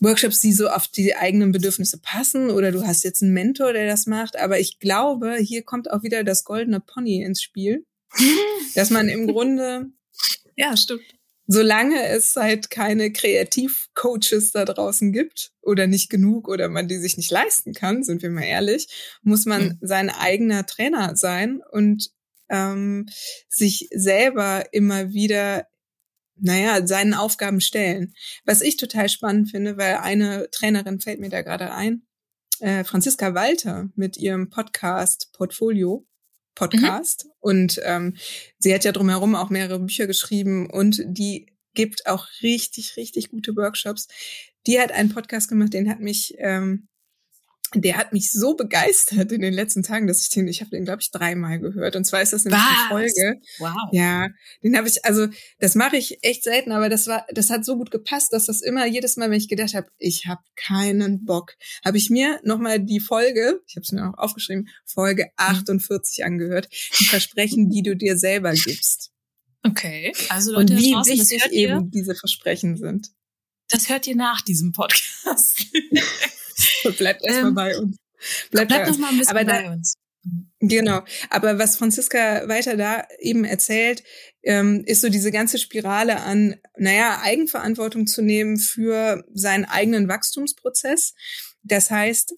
[0.00, 3.86] Workshops, die so auf die eigenen Bedürfnisse passen oder du hast jetzt einen Mentor, der
[3.86, 4.36] das macht.
[4.36, 7.86] Aber ich glaube, hier kommt auch wieder das goldene Pony ins Spiel,
[8.74, 9.86] dass man im Grunde
[10.56, 11.16] ja, stimmt
[11.46, 17.16] solange es halt keine Kreativcoaches da draußen gibt oder nicht genug oder man die sich
[17.16, 18.88] nicht leisten kann, sind wir mal ehrlich,
[19.22, 19.78] muss man mhm.
[19.80, 22.10] sein eigener Trainer sein und
[22.48, 23.06] ähm,
[23.48, 25.66] sich selber immer wieder
[26.38, 28.12] naja, seinen Aufgaben stellen.
[28.44, 32.02] Was ich total spannend finde, weil eine Trainerin fällt mir da gerade ein,
[32.60, 36.06] äh, Franziska Walter mit ihrem Podcast Portfolio
[36.56, 37.26] Podcast.
[37.26, 37.30] Mhm.
[37.38, 38.16] Und ähm,
[38.58, 43.54] sie hat ja drumherum auch mehrere Bücher geschrieben und die gibt auch richtig, richtig gute
[43.54, 44.08] Workshops.
[44.66, 46.88] Die hat einen Podcast gemacht, den hat mich ähm,
[47.74, 50.84] der hat mich so begeistert in den letzten Tagen, dass ich den, ich habe den,
[50.84, 51.96] glaube ich, dreimal gehört.
[51.96, 52.70] Und zwar ist das nämlich Was?
[52.70, 53.40] die Folge.
[53.58, 53.74] Wow.
[53.92, 54.28] Ja,
[54.62, 55.26] den habe ich, also
[55.58, 58.62] das mache ich echt selten, aber das war, das hat so gut gepasst, dass das
[58.62, 62.78] immer jedes Mal, wenn ich gedacht habe, ich habe keinen Bock, habe ich mir nochmal
[62.78, 66.24] die Folge, ich habe es mir auch aufgeschrieben, Folge 48 mhm.
[66.24, 66.68] angehört,
[67.00, 69.10] die Versprechen, die du dir selber gibst.
[69.64, 73.10] Okay, also Leute, Und wie wichtig eben diese Versprechen sind.
[73.68, 75.66] Das hört ihr nach diesem Podcast.
[76.98, 77.96] Bleibt erstmal ähm, bei uns.
[78.50, 79.96] Bleibt, bleibt noch mal ein bisschen Aber bei da, uns.
[80.60, 81.02] Genau.
[81.30, 84.02] Aber was Franziska weiter da eben erzählt,
[84.42, 91.14] ähm, ist so diese ganze Spirale an, naja, Eigenverantwortung zu nehmen für seinen eigenen Wachstumsprozess.
[91.62, 92.34] Das heißt,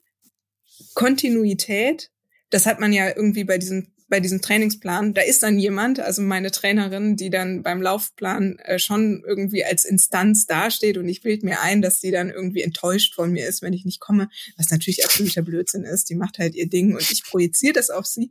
[0.95, 2.11] Kontinuität,
[2.51, 6.23] das hat man ja irgendwie bei diesen bei diesem Trainingsplan, da ist dann jemand, also
[6.23, 11.43] meine Trainerin, die dann beim Laufplan äh, schon irgendwie als Instanz dasteht und ich bild
[11.43, 14.71] mir ein, dass sie dann irgendwie enttäuscht von mir ist, wenn ich nicht komme, was
[14.71, 16.09] natürlich absoluter Blödsinn ist.
[16.09, 18.31] Die macht halt ihr Ding und ich projiziere das auf sie.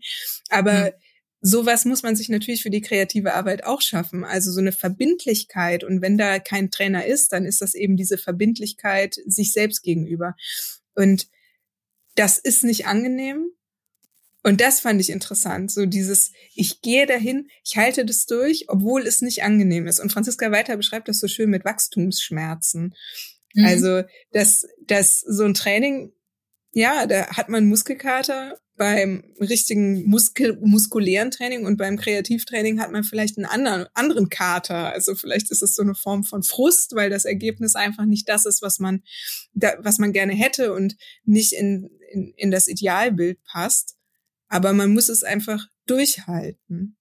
[0.50, 0.92] Aber mhm.
[1.40, 4.24] Sowas muss man sich natürlich für die kreative Arbeit auch schaffen.
[4.24, 5.84] Also so eine Verbindlichkeit.
[5.84, 10.36] Und wenn da kein Trainer ist, dann ist das eben diese Verbindlichkeit sich selbst gegenüber.
[10.96, 11.28] Und
[12.16, 13.52] das ist nicht angenehm.
[14.48, 15.72] Und das fand ich interessant.
[15.74, 20.00] So dieses, ich gehe dahin, ich halte das durch, obwohl es nicht angenehm ist.
[20.00, 22.96] Und Franziska Weiter beschreibt das so schön mit Wachstumsschmerzen.
[23.54, 23.66] Mhm.
[23.66, 26.14] Also, dass, dass so ein Training,
[26.72, 33.04] ja, da hat man Muskelkater beim richtigen Muskel, muskulären Training und beim Kreativtraining hat man
[33.04, 34.94] vielleicht einen anderen, anderen Kater.
[34.94, 38.46] Also vielleicht ist es so eine Form von Frust, weil das Ergebnis einfach nicht das
[38.46, 39.04] ist, was man,
[39.54, 43.97] da, was man gerne hätte und nicht in, in, in das Idealbild passt.
[44.48, 46.98] Aber man muss es einfach durchhalten.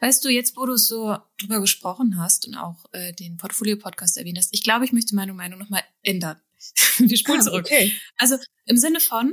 [0.00, 4.38] Weißt du, jetzt wo du so drüber gesprochen hast und auch äh, den Portfolio-Podcast erwähnt
[4.38, 6.40] hast, ich glaube, ich möchte meine Meinung nochmal ändern.
[6.98, 7.66] Wir spulen ah, zurück.
[7.66, 7.94] Okay.
[8.16, 9.32] Also im Sinne von,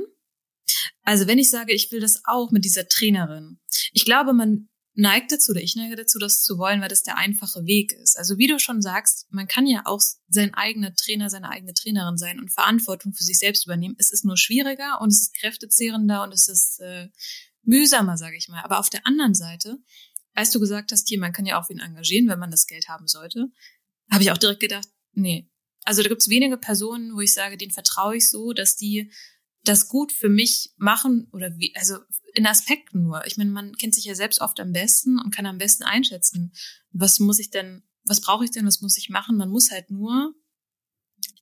[1.02, 3.58] also wenn ich sage, ich will das auch mit dieser Trainerin,
[3.92, 7.16] ich glaube, man neigt dazu, oder ich neige dazu, das zu wollen, weil das der
[7.16, 8.18] einfache Weg ist.
[8.18, 12.18] Also wie du schon sagst, man kann ja auch sein eigener Trainer, seine eigene Trainerin
[12.18, 13.94] sein und Verantwortung für sich selbst übernehmen.
[13.98, 17.08] Es ist nur schwieriger und es ist kräftezehrender und es ist äh,
[17.62, 18.60] mühsamer, sage ich mal.
[18.64, 19.78] Aber auf der anderen Seite,
[20.34, 22.88] als du gesagt hast, hier, man kann ja auch wen engagieren, wenn man das Geld
[22.88, 23.52] haben sollte,
[24.10, 25.48] habe ich auch direkt gedacht, nee.
[25.84, 29.12] Also da gibt es wenige Personen, wo ich sage, denen vertraue ich so, dass die
[29.68, 31.98] das gut für mich machen oder wie, also
[32.34, 33.26] in Aspekten nur.
[33.26, 36.52] Ich meine, man kennt sich ja selbst oft am besten und kann am besten einschätzen,
[36.92, 39.36] was muss ich denn, was brauche ich denn, was muss ich machen.
[39.36, 40.34] Man muss halt nur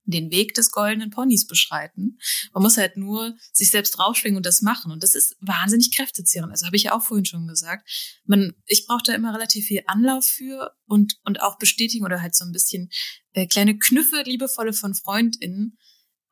[0.06, 2.18] den Weg des goldenen Ponys beschreiten.
[2.52, 4.92] Man muss halt nur sich selbst draufschwingen und das machen.
[4.92, 6.52] Und das ist wahnsinnig kräftezehrend.
[6.52, 7.88] Also habe ich ja auch vorhin schon gesagt.
[8.24, 12.36] Man, ich brauche da immer relativ viel Anlauf für und, und auch Bestätigung oder halt
[12.36, 12.88] so ein bisschen
[13.32, 15.76] äh, kleine Knüffe, liebevolle von FreundInnen.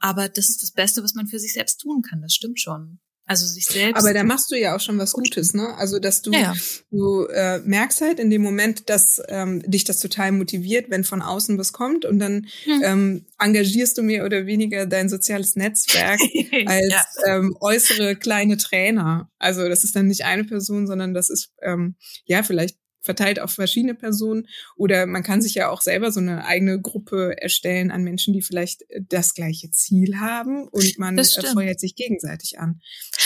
[0.05, 2.21] Aber das ist das Beste, was man für sich selbst tun kann.
[2.21, 2.99] Das stimmt schon.
[3.25, 3.99] Also sich selbst.
[3.99, 5.75] Aber da machst du ja auch schon was Gutes, ne?
[5.79, 6.55] Also dass du, ja, ja.
[6.91, 11.23] du äh, merkst halt in dem Moment, dass ähm, dich das total motiviert, wenn von
[11.23, 12.83] außen was kommt und dann hm.
[12.85, 16.21] ähm, engagierst du mehr oder weniger dein soziales Netzwerk
[16.67, 17.05] als ja.
[17.27, 19.31] ähm, äußere kleine Trainer.
[19.39, 23.53] Also das ist dann nicht eine Person, sondern das ist ähm, ja vielleicht verteilt auf
[23.53, 24.49] verschiedene Personen.
[24.77, 28.43] Oder man kann sich ja auch selber so eine eigene Gruppe erstellen an Menschen, die
[28.43, 32.81] vielleicht äh, das gleiche Ziel haben und man äh, feuert sich gegenseitig an.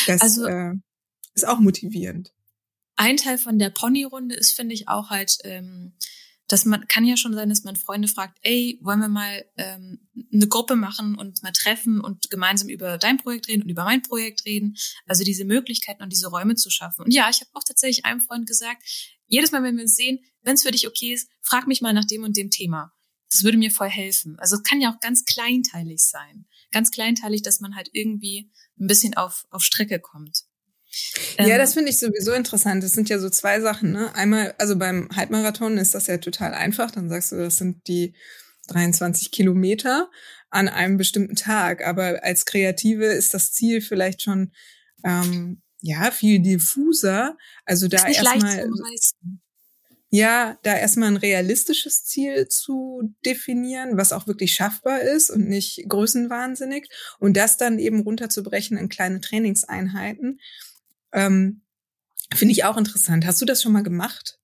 [0.06, 0.74] Das also, äh,
[1.34, 2.32] ist auch motivierend.
[2.96, 5.92] Ein Teil von der Ponyrunde ist, finde ich, auch halt, ähm,
[6.48, 10.00] dass man kann ja schon sein, dass man Freunde fragt, ey, wollen wir mal ähm,
[10.32, 14.02] eine Gruppe machen und mal treffen und gemeinsam über dein Projekt reden und über mein
[14.02, 14.76] Projekt reden.
[15.06, 17.04] Also diese Möglichkeiten und diese Räume zu schaffen.
[17.04, 18.82] Und ja, ich habe auch tatsächlich einem Freund gesagt,
[19.28, 21.92] jedes Mal, wenn wir uns sehen, wenn es für dich okay ist, frag mich mal
[21.92, 22.92] nach dem und dem Thema.
[23.30, 24.38] Das würde mir voll helfen.
[24.38, 26.46] Also es kann ja auch ganz kleinteilig sein.
[26.72, 30.44] Ganz kleinteilig, dass man halt irgendwie ein bisschen auf, auf Strecke kommt.
[31.38, 32.82] Ja, ähm, das finde ich sowieso interessant.
[32.82, 33.92] Das sind ja so zwei Sachen.
[33.92, 34.14] Ne?
[34.14, 36.90] Einmal, also beim Halbmarathon ist das ja total einfach.
[36.90, 38.14] Dann sagst du, das sind die
[38.68, 40.10] 23 Kilometer
[40.50, 41.86] an einem bestimmten Tag.
[41.86, 44.52] Aber als Kreative ist das Ziel vielleicht schon
[45.04, 47.36] ähm, ja viel diffuser.
[47.64, 48.68] Also da erstmal
[50.10, 55.84] ja, da erstmal ein realistisches Ziel zu definieren, was auch wirklich schaffbar ist und nicht
[55.86, 56.88] größenwahnsinnig
[57.18, 60.40] und das dann eben runterzubrechen in kleine Trainingseinheiten.
[61.12, 61.60] Ähm,
[62.34, 63.26] Finde ich auch interessant.
[63.26, 64.38] Hast du das schon mal gemacht?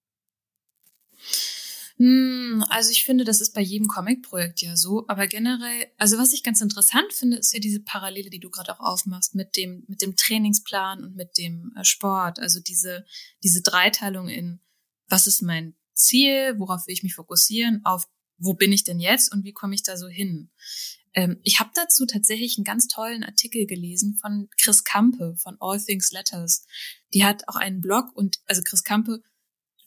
[1.96, 6.32] Hm, also ich finde, das ist bei jedem Comic-Projekt ja so, aber generell, also was
[6.32, 9.84] ich ganz interessant finde, ist ja diese Parallele, die du gerade auch aufmachst mit dem
[9.86, 13.04] mit dem Trainingsplan und mit dem äh, Sport, also diese
[13.44, 14.60] diese Dreiteilung in
[15.08, 19.32] was ist mein Ziel, worauf will ich mich fokussieren, auf wo bin ich denn jetzt
[19.32, 20.50] und wie komme ich da so hin?
[21.14, 25.80] Ähm, ich habe dazu tatsächlich einen ganz tollen Artikel gelesen von Chris Kampe von All
[25.80, 26.66] Things Letters.
[27.12, 29.22] Die hat auch einen Blog und also Chris Kampe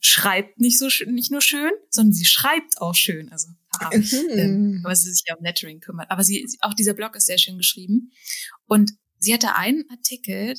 [0.07, 3.31] schreibt nicht so nicht nur schön, sondern sie schreibt auch schön.
[3.31, 4.29] Also haha, mhm.
[4.37, 6.09] ähm, weil sie sich ja um Lettering kümmert.
[6.11, 8.11] Aber sie auch dieser Blog ist sehr schön geschrieben
[8.65, 10.55] und sie hatte einen Artikel,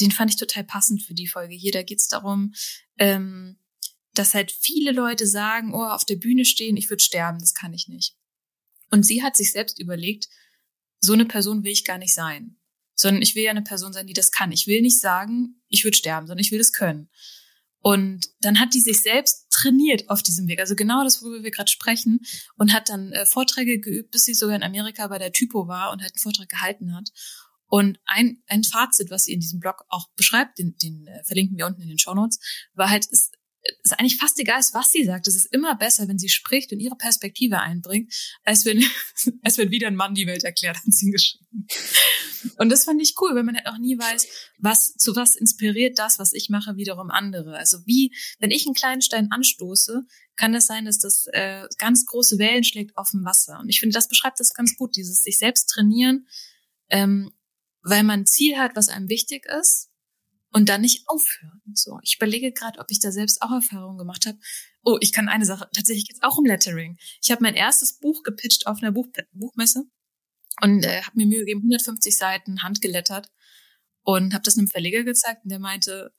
[0.00, 1.72] den fand ich total passend für die Folge hier.
[1.72, 2.52] Da geht es darum,
[2.98, 3.58] ähm,
[4.14, 7.72] dass halt viele Leute sagen, oh, auf der Bühne stehen, ich würde sterben, das kann
[7.72, 8.16] ich nicht.
[8.90, 10.28] Und sie hat sich selbst überlegt,
[11.00, 12.56] so eine Person will ich gar nicht sein,
[12.94, 14.52] sondern ich will ja eine Person sein, die das kann.
[14.52, 17.08] Ich will nicht sagen, ich würde sterben, sondern ich will das können.
[17.86, 21.50] Und dann hat die sich selbst trainiert auf diesem Weg, also genau das, worüber wir
[21.50, 22.20] gerade sprechen,
[22.56, 25.92] und hat dann äh, Vorträge geübt, bis sie sogar in Amerika bei der Typo war
[25.92, 27.10] und halt einen Vortrag gehalten hat.
[27.66, 31.58] Und ein, ein Fazit, was sie in diesem Blog auch beschreibt, den, den äh, verlinken
[31.58, 32.38] wir unten in den Show Notes,
[32.72, 33.32] war halt, es,
[33.82, 35.26] ist eigentlich fast egal was sie sagt.
[35.26, 38.12] Es ist immer besser, wenn sie spricht und ihre Perspektive einbringt,
[38.44, 38.84] als wenn,
[39.42, 41.66] als wenn wieder ein Mann die Welt erklärt, hat sie geschrieben.
[42.58, 44.26] Und das fand ich cool, weil man halt auch nie weiß,
[44.58, 47.56] was, zu was inspiriert das, was ich mache, wiederum andere.
[47.56, 50.04] Also wie, wenn ich einen kleinen Stein anstoße,
[50.36, 53.58] kann es sein, dass das äh, ganz große Wellen schlägt auf dem Wasser.
[53.60, 56.26] Und ich finde, das beschreibt das ganz gut, dieses sich selbst trainieren,
[56.90, 57.30] ähm,
[57.82, 59.90] weil man ein Ziel hat, was einem wichtig ist
[60.54, 61.60] und dann nicht aufhören.
[61.74, 64.38] So, ich überlege gerade, ob ich da selbst auch Erfahrungen gemacht habe.
[64.84, 65.68] Oh, ich kann eine Sache.
[65.74, 66.96] Tatsächlich geht's auch um Lettering.
[67.20, 69.84] Ich habe mein erstes Buch gepitcht auf einer Buch Buchmesse
[70.62, 73.32] und äh, habe mir Mühe gegeben, 150 Seiten handgelettert
[74.04, 76.14] und habe das einem Verleger gezeigt und der meinte,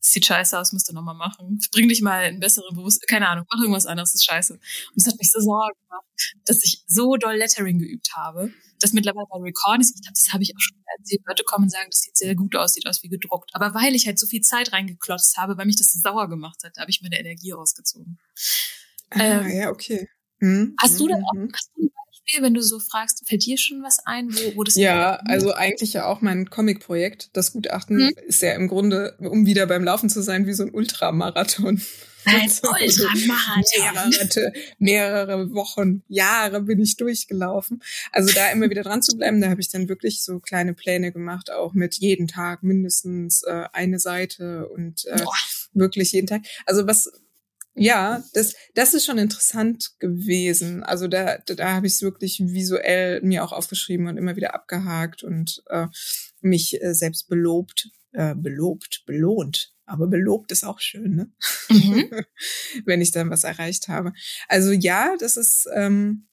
[0.00, 1.60] sieht scheiße aus, musst du nochmal machen.
[1.72, 4.54] Bring dich mal in bessere Bewusstsein, keine Ahnung, mach irgendwas anderes, das ist scheiße.
[4.54, 6.06] Und es hat mich so Sorgen gemacht,
[6.46, 10.42] dass ich so doll Lettering geübt habe, dass mittlerweile bei Recordings, ich glaube, das habe
[10.42, 13.02] ich auch schon erzählt, Leute kommen und sagen, das sieht sehr gut aus, sieht aus
[13.02, 13.50] wie gedruckt.
[13.52, 16.62] Aber weil ich halt so viel Zeit reingeklotzt habe, weil mich das so sauer gemacht
[16.64, 18.18] hat, habe ich meine Energie rausgezogen.
[19.10, 20.08] Ah, ähm, ja, okay.
[20.40, 21.90] Hm, hast, du denn auch, hast du
[22.30, 25.52] Beispiel, wenn du so fragst, fällt dir schon was ein, wo, wo das Ja, also
[25.52, 27.30] eigentlich ja auch mein Comic-Projekt.
[27.32, 28.14] Das Gutachten hm?
[28.26, 31.80] ist ja im Grunde, um wieder beim Laufen zu sein, wie so ein Ultramarathon.
[32.26, 33.62] Ein Ultramarathon.
[33.94, 37.82] Mehrere, mehrere Wochen, Jahre bin ich durchgelaufen.
[38.12, 41.12] Also da immer wieder dran zu bleiben, da habe ich dann wirklich so kleine Pläne
[41.12, 45.24] gemacht, auch mit jeden Tag mindestens äh, eine Seite und äh,
[45.72, 46.42] wirklich jeden Tag.
[46.66, 47.10] Also was
[47.80, 50.82] ja, das, das ist schon interessant gewesen.
[50.82, 54.54] Also da, da, da habe ich es wirklich visuell mir auch aufgeschrieben und immer wieder
[54.54, 55.86] abgehakt und äh,
[56.40, 59.72] mich äh, selbst belobt, äh, belobt, belohnt.
[59.86, 61.32] Aber belobt ist auch schön, ne?
[61.68, 62.10] Mhm.
[62.84, 64.12] Wenn ich dann was erreicht habe.
[64.46, 66.28] Also ja, das ist ähm,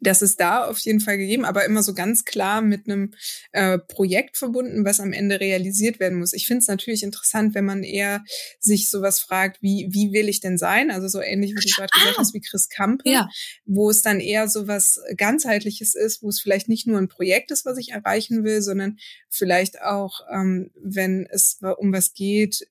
[0.00, 3.12] das ist da auf jeden Fall gegeben, aber immer so ganz klar mit einem
[3.52, 6.32] äh, Projekt verbunden, was am Ende realisiert werden muss.
[6.32, 8.24] Ich finde es natürlich interessant, wenn man eher
[8.60, 10.90] sich sowas fragt, wie, wie will ich denn sein?
[10.90, 11.98] Also so ähnlich, wie du gerade ah.
[11.98, 13.28] gesagt hast, wie Chris Kampe, ja.
[13.64, 17.50] wo es dann eher so was ganzheitliches ist, wo es vielleicht nicht nur ein Projekt
[17.50, 22.66] ist, was ich erreichen will, sondern vielleicht auch, ähm, wenn es um was geht,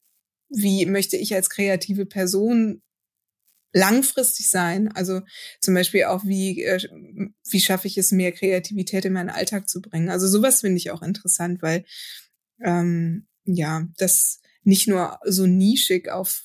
[0.49, 2.81] wie möchte ich als kreative Person
[3.73, 4.91] langfristig sein.
[4.91, 5.21] Also
[5.59, 6.79] zum Beispiel auch, wie, äh,
[7.49, 10.09] wie schaffe ich es, mehr Kreativität in meinen Alltag zu bringen.
[10.09, 11.85] Also sowas finde ich auch interessant, weil
[12.59, 16.43] ähm, ja, das nicht nur so nischig auf,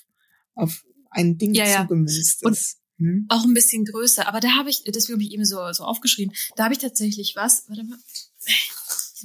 [0.54, 2.50] auf ein Ding ja, zugemünzt ja.
[2.50, 2.78] ist.
[2.98, 3.26] Hm?
[3.28, 4.26] Auch ein bisschen größer.
[4.26, 7.36] Aber da habe ich, deswegen habe ich eben so, so aufgeschrieben, da habe ich tatsächlich
[7.36, 7.98] was, warte mal,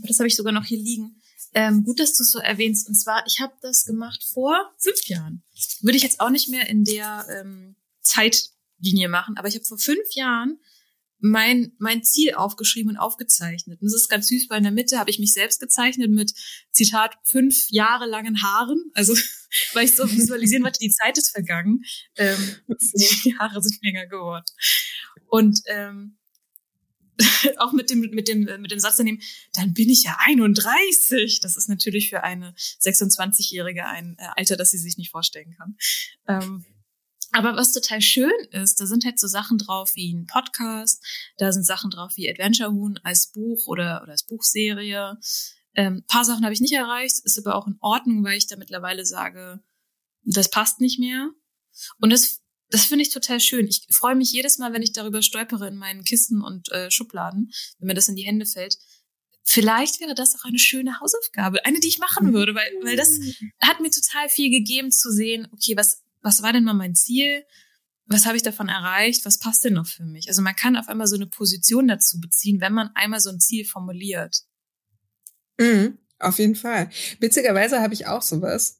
[0.07, 1.21] das habe ich sogar noch hier liegen.
[1.53, 2.87] Ähm, gut, dass du es so erwähnst.
[2.87, 5.43] Und zwar, ich habe das gemacht vor fünf Jahren.
[5.81, 7.75] Würde ich jetzt auch nicht mehr in der ähm,
[8.11, 9.37] Zeitlinie machen.
[9.37, 10.59] Aber ich habe vor fünf Jahren
[11.21, 13.79] mein, mein Ziel aufgeschrieben und aufgezeichnet.
[13.79, 16.33] Und das ist ganz süß, weil in der Mitte habe ich mich selbst gezeichnet mit,
[16.71, 18.91] Zitat, fünf Jahre langen Haaren.
[18.93, 19.13] Also,
[19.73, 21.83] weil ich so visualisieren wollte, die Zeit ist vergangen.
[22.15, 22.39] Ähm,
[23.23, 24.45] die Haare sind länger geworden.
[25.27, 26.17] Und ähm,
[27.57, 29.21] auch mit dem, mit dem, mit dem Satz daneben,
[29.53, 31.39] dann bin ich ja 31.
[31.41, 35.77] Das ist natürlich für eine 26-Jährige ein äh, Alter, das sie sich nicht vorstellen kann.
[36.27, 36.65] Ähm,
[37.31, 41.03] aber was total schön ist, da sind halt so Sachen drauf wie ein Podcast,
[41.37, 45.17] da sind Sachen drauf wie Adventure Huhn als Buch oder, oder als Buchserie.
[45.75, 48.57] Ähm, paar Sachen habe ich nicht erreicht, ist aber auch in Ordnung, weil ich da
[48.57, 49.63] mittlerweile sage,
[50.23, 51.29] das passt nicht mehr.
[51.99, 53.67] Und das, das finde ich total schön.
[53.67, 57.51] Ich freue mich jedes Mal, wenn ich darüber stolpere in meinen Kisten und äh, Schubladen,
[57.79, 58.77] wenn mir das in die Hände fällt.
[59.43, 63.19] Vielleicht wäre das auch eine schöne Hausaufgabe, eine, die ich machen würde, weil, weil das
[63.59, 67.45] hat mir total viel gegeben zu sehen, okay, was, was war denn mal mein Ziel?
[68.05, 69.25] Was habe ich davon erreicht?
[69.25, 70.27] Was passt denn noch für mich?
[70.27, 73.39] Also man kann auf einmal so eine Position dazu beziehen, wenn man einmal so ein
[73.39, 74.43] Ziel formuliert.
[75.59, 76.89] Mhm, auf jeden Fall.
[77.19, 78.79] Witzigerweise habe ich auch sowas.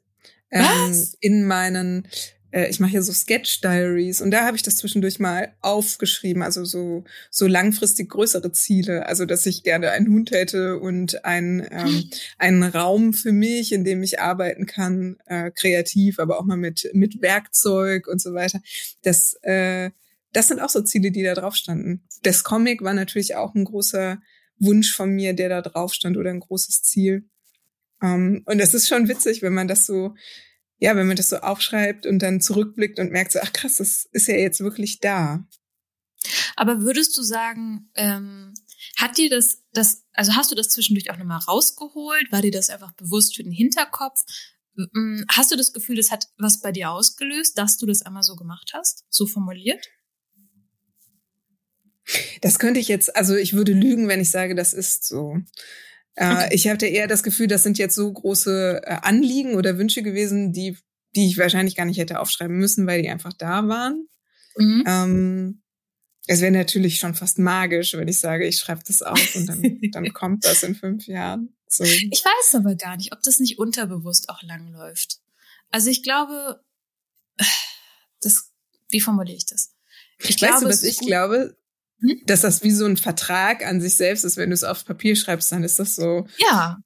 [0.50, 2.08] Ähm, in meinen
[2.52, 6.66] äh, ich mache hier so Sketch-Diaries und da habe ich das zwischendurch mal aufgeschrieben, also
[6.66, 12.10] so, so langfristig größere Ziele, also dass ich gerne einen Hund hätte und ein, ähm,
[12.38, 16.90] einen Raum für mich, in dem ich arbeiten kann, äh, kreativ, aber auch mal mit,
[16.94, 18.62] mit Werkzeug und so weiter.
[19.04, 19.92] Das, äh,
[20.34, 22.04] das sind auch so Ziele, die da drauf standen.
[22.24, 24.20] Das Comic war natürlich auch ein großer
[24.60, 27.26] Wunsch von mir, der da drauf stand oder ein großes Ziel.
[28.04, 30.16] Um, und das ist schon witzig, wenn man das so
[30.82, 34.10] ja, wenn man das so aufschreibt und dann zurückblickt und merkt so, ach krass, das
[34.12, 35.48] ist ja jetzt wirklich da.
[36.56, 38.56] Aber würdest du sagen, ähm,
[38.98, 42.32] hat dir das, das, also hast du das zwischendurch auch nochmal rausgeholt?
[42.32, 44.20] War dir das einfach bewusst für den Hinterkopf?
[45.30, 48.36] Hast du das Gefühl, das hat was bei dir ausgelöst, dass du das einmal so
[48.36, 49.88] gemacht hast, so formuliert?
[52.41, 55.38] Das könnte ich jetzt, also ich würde lügen, wenn ich sage, das ist so.
[56.15, 56.50] Äh, okay.
[56.52, 60.54] Ich hatte eher das Gefühl, das sind jetzt so große äh, Anliegen oder Wünsche gewesen,
[60.54, 60.78] die,
[61.15, 64.08] die ich wahrscheinlich gar nicht hätte aufschreiben müssen, weil die einfach da waren.
[64.58, 64.84] Mhm.
[64.86, 65.62] Ähm,
[66.28, 69.80] es wäre natürlich schon fast magisch, wenn ich sage, ich schreibe das auf und dann,
[69.91, 71.56] dann kommt das in fünf Jahren.
[71.67, 71.84] So.
[71.84, 75.19] Ich weiß aber gar nicht, ob das nicht unterbewusst auch langläuft.
[75.71, 76.62] Also ich glaube,
[78.19, 78.52] das,
[78.89, 79.74] wie formuliere ich das?
[80.19, 81.58] Ich weißt glaube, du, was ich glaube?
[82.02, 82.22] Hm?
[82.26, 84.38] dass das wie so ein Vertrag an sich selbst ist.
[84.38, 86.28] Wenn du es aufs Papier schreibst, dann ist das so.
[86.38, 86.80] Ja.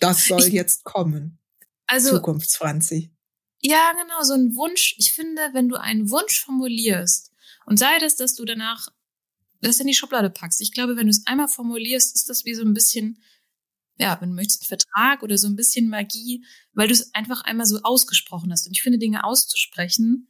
[0.00, 1.38] Das soll ich, jetzt kommen.
[1.86, 2.10] Also.
[2.16, 3.12] Zukunftsfranzi.
[3.60, 4.94] Ja, genau, so ein Wunsch.
[4.98, 7.32] Ich finde, wenn du einen Wunsch formulierst
[7.66, 8.88] und sei das, dass du danach
[9.60, 10.60] das in die Schublade packst.
[10.60, 13.22] Ich glaube, wenn du es einmal formulierst, ist das wie so ein bisschen,
[13.98, 17.42] ja, wenn du möchtest, ein Vertrag oder so ein bisschen Magie, weil du es einfach
[17.42, 18.66] einmal so ausgesprochen hast.
[18.66, 20.28] Und ich finde, Dinge auszusprechen,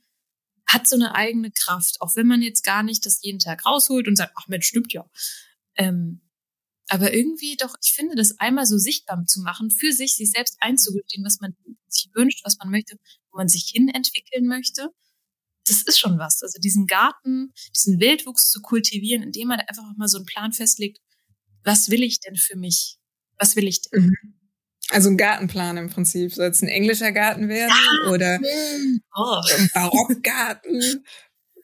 [0.67, 4.09] hat so eine eigene Kraft, auch wenn man jetzt gar nicht das jeden Tag rausholt
[4.09, 5.09] und sagt, ach Mensch, stimmt ja.
[5.77, 6.23] Ähm,
[6.89, 10.57] aber irgendwie doch, ich finde, das einmal so sichtbar zu machen, für sich, sich selbst
[10.61, 11.57] einzugestehen, was man
[11.89, 12.97] sich wünscht, was man möchte,
[13.31, 14.91] wo man sich hin entwickeln möchte,
[15.67, 16.43] das ist schon was.
[16.43, 20.99] Also diesen Garten, diesen Wildwuchs zu kultivieren, indem man einfach mal so einen Plan festlegt,
[21.65, 22.99] was will ich denn für mich?
[23.39, 24.07] Was will ich denn?
[24.07, 24.35] Mhm.
[24.91, 26.33] Also ein Gartenplan im Prinzip.
[26.33, 28.11] Soll es ein englischer Garten werden ja.
[28.11, 28.39] oder
[29.17, 29.41] oh.
[29.59, 31.05] ein Barockgarten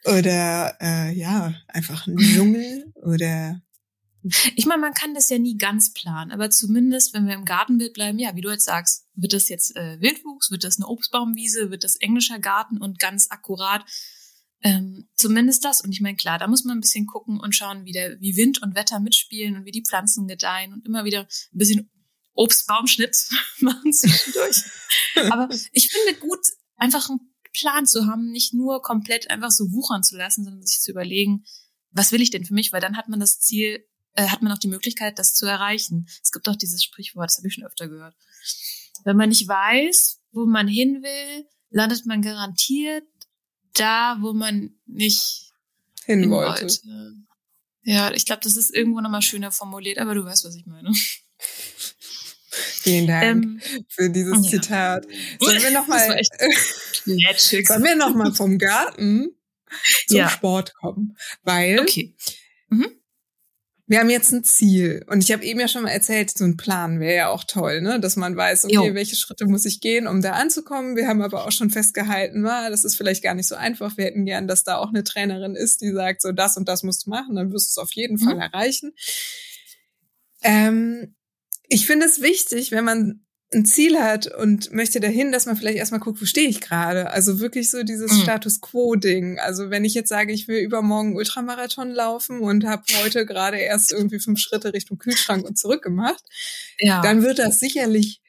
[0.05, 3.61] oder äh, ja, einfach ein Dschungel oder
[4.55, 7.93] ich meine, man kann das ja nie ganz planen, aber zumindest, wenn wir im Gartenbild
[7.93, 11.71] bleiben, ja, wie du jetzt sagst, wird das jetzt äh, Wildwuchs, wird das eine Obstbaumwiese,
[11.71, 13.85] wird das englischer Garten und ganz akkurat
[14.63, 15.81] ähm, zumindest das.
[15.81, 18.37] Und ich meine, klar, da muss man ein bisschen gucken und schauen, wie der, wie
[18.37, 21.91] Wind und Wetter mitspielen und wie die Pflanzen gedeihen und immer wieder ein bisschen
[22.35, 23.17] Obstbaumschnitt
[23.61, 24.63] machen zwischendurch.
[25.31, 26.41] Aber ich finde gut,
[26.77, 27.21] einfach einen
[27.53, 31.45] Plan zu haben, nicht nur komplett einfach so wuchern zu lassen, sondern sich zu überlegen,
[31.91, 32.73] was will ich denn für mich?
[32.73, 36.07] Weil dann hat man das Ziel, äh, hat man auch die Möglichkeit, das zu erreichen.
[36.23, 38.15] Es gibt auch dieses Sprichwort, das habe ich schon öfter gehört.
[39.05, 43.05] Wenn man nicht weiß, wo man hin will, landet man garantiert
[43.75, 45.53] da, wo man nicht
[46.05, 46.67] hin, wollte.
[47.85, 50.93] Ja, ich glaube, das ist irgendwo nochmal schöner formuliert, aber du weißt, was ich meine.
[52.83, 54.51] Vielen Dank ähm, für dieses ja.
[54.51, 55.07] Zitat.
[55.39, 56.01] Sollen wir nochmal
[57.05, 59.29] sollen wir noch mal vom Garten
[60.09, 60.29] zum ja.
[60.29, 61.17] Sport kommen?
[61.45, 62.17] Weil okay.
[62.71, 62.89] Mhm.
[63.87, 65.05] wir haben jetzt ein Ziel.
[65.07, 67.83] Und ich habe eben ja schon mal erzählt, so ein Plan wäre ja auch toll,
[67.83, 68.01] ne?
[68.01, 68.95] Dass man weiß, okay, jo.
[68.95, 70.97] welche Schritte muss ich gehen, um da anzukommen.
[70.97, 73.97] Wir haben aber auch schon festgehalten, na, das ist vielleicht gar nicht so einfach.
[73.97, 76.83] Wir hätten gern, dass da auch eine Trainerin ist, die sagt, so das und das
[76.83, 78.25] musst du machen, dann wirst du es auf jeden mhm.
[78.25, 78.93] Fall erreichen.
[80.43, 81.15] Ähm,
[81.73, 85.77] ich finde es wichtig, wenn man ein Ziel hat und möchte dahin, dass man vielleicht
[85.77, 87.11] erstmal guckt, wo stehe ich gerade?
[87.11, 88.23] Also wirklich so dieses mhm.
[88.23, 89.39] Status Quo-Ding.
[89.39, 93.93] Also wenn ich jetzt sage, ich will übermorgen Ultramarathon laufen und habe heute gerade erst
[93.93, 96.25] irgendwie fünf Schritte Richtung Kühlschrank und zurück gemacht,
[96.79, 97.03] ja.
[97.03, 98.21] dann wird das sicherlich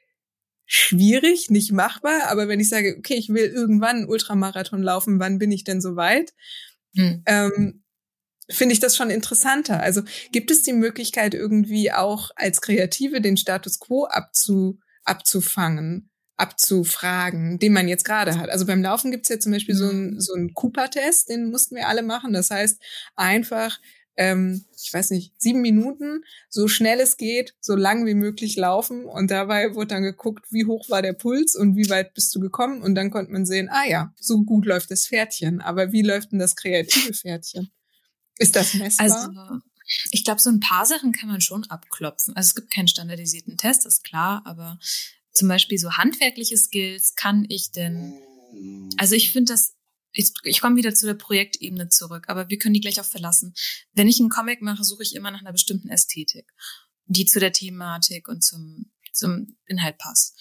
[0.65, 2.27] schwierig, nicht machbar.
[2.29, 5.81] Aber wenn ich sage, okay, ich will irgendwann einen Ultramarathon laufen, wann bin ich denn
[5.81, 6.33] so weit?
[6.93, 7.23] Mhm.
[7.25, 7.82] Ähm,
[8.53, 9.81] finde ich das schon interessanter.
[9.81, 10.01] Also
[10.31, 17.73] gibt es die Möglichkeit irgendwie auch als Kreative den Status quo abzu, abzufangen, abzufragen, den
[17.73, 18.49] man jetzt gerade hat.
[18.49, 21.87] Also beim Laufen gibt's ja zum Beispiel so einen so einen Cooper-Test, den mussten wir
[21.87, 22.33] alle machen.
[22.33, 22.81] Das heißt,
[23.15, 23.77] einfach
[24.15, 29.05] ähm, ich weiß nicht, sieben Minuten, so schnell es geht, so lang wie möglich laufen.
[29.05, 32.39] Und dabei wurde dann geguckt, wie hoch war der Puls und wie weit bist du
[32.39, 32.81] gekommen.
[32.81, 35.61] Und dann konnte man sehen, ah ja, so gut läuft das Pferdchen.
[35.61, 37.71] Aber wie läuft denn das kreative Pferdchen?
[38.38, 39.05] Ist das messbar?
[39.05, 39.59] Also,
[40.11, 42.36] ich glaube, so ein paar Sachen kann man schon abklopfen.
[42.36, 44.79] Also es gibt keinen standardisierten Test, ist klar, aber
[45.31, 48.13] zum Beispiel so handwerkliche Skills kann ich denn,
[48.97, 49.75] also ich finde das
[50.13, 53.53] ich, ich komme wieder zu der Projektebene zurück, aber wir können die gleich auch verlassen.
[53.93, 56.53] Wenn ich einen Comic mache, suche ich immer nach einer bestimmten Ästhetik,
[57.05, 60.39] die zu der Thematik und zum, zum Inhalt passt.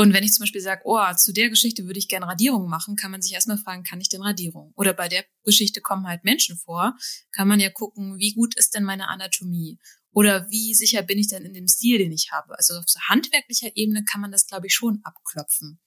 [0.00, 2.96] Und wenn ich zum Beispiel sage, oh, zu der Geschichte würde ich gerne Radierung machen,
[2.96, 4.72] kann man sich erstmal fragen, kann ich denn Radierung?
[4.74, 6.96] Oder bei der Geschichte kommen halt Menschen vor,
[7.32, 9.78] kann man ja gucken, wie gut ist denn meine Anatomie?
[10.12, 12.56] Oder wie sicher bin ich denn in dem Stil, den ich habe?
[12.56, 15.78] Also auf so handwerklicher Ebene kann man das, glaube ich, schon abklopfen.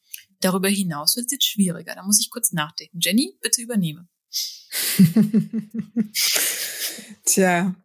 [0.41, 1.95] Darüber hinaus wird es jetzt schwieriger.
[1.95, 2.99] Da muss ich kurz nachdenken.
[3.01, 4.07] Jenny, bitte übernehme.
[7.25, 7.75] Tja,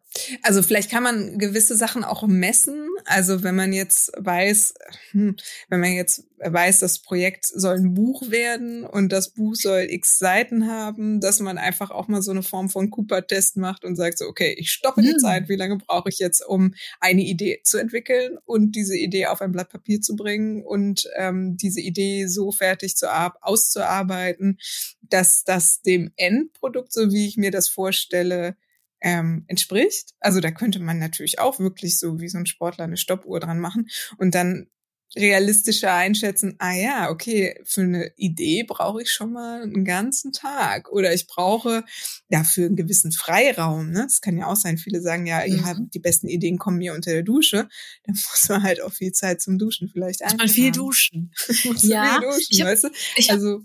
[0.42, 2.88] also vielleicht kann man gewisse Sachen auch messen.
[3.04, 4.74] Also wenn man jetzt weiß,
[5.10, 5.36] hm,
[5.68, 10.18] wenn man jetzt weiß, das Projekt soll ein Buch werden und das Buch soll x
[10.18, 14.18] Seiten haben, dass man einfach auch mal so eine Form von Cooper-Test macht und sagt
[14.18, 15.18] so, okay, ich stoppe die hm.
[15.18, 19.40] Zeit, wie lange brauche ich jetzt, um eine Idee zu entwickeln und diese Idee auf
[19.40, 23.08] ein Blatt Papier zu bringen und ähm, diese Idee so fertig zu
[23.40, 24.58] auszuarbeiten,
[25.02, 28.56] dass das dem Endprodukt, so wie ich mir das vorstelle,
[29.00, 30.14] ähm, entspricht.
[30.20, 33.58] Also da könnte man natürlich auch wirklich so wie so ein Sportler eine Stoppuhr dran
[33.58, 33.88] machen
[34.18, 34.68] und dann
[35.16, 40.90] realistischer einschätzen, ah ja, okay, für eine Idee brauche ich schon mal einen ganzen Tag
[40.92, 41.84] oder ich brauche
[42.28, 43.90] dafür einen gewissen Freiraum.
[43.90, 44.02] Ne?
[44.02, 44.76] Das kann ja auch sein.
[44.76, 45.56] Viele sagen ja, mhm.
[45.56, 47.68] ja, die besten Ideen kommen mir unter der Dusche.
[48.04, 50.46] Dann muss man halt auch viel Zeit zum Duschen vielleicht einplanen.
[50.46, 51.32] Muss man viel duschen.
[51.82, 52.88] ja, viel duschen, ich hab, weißt du?
[53.16, 53.60] Ich also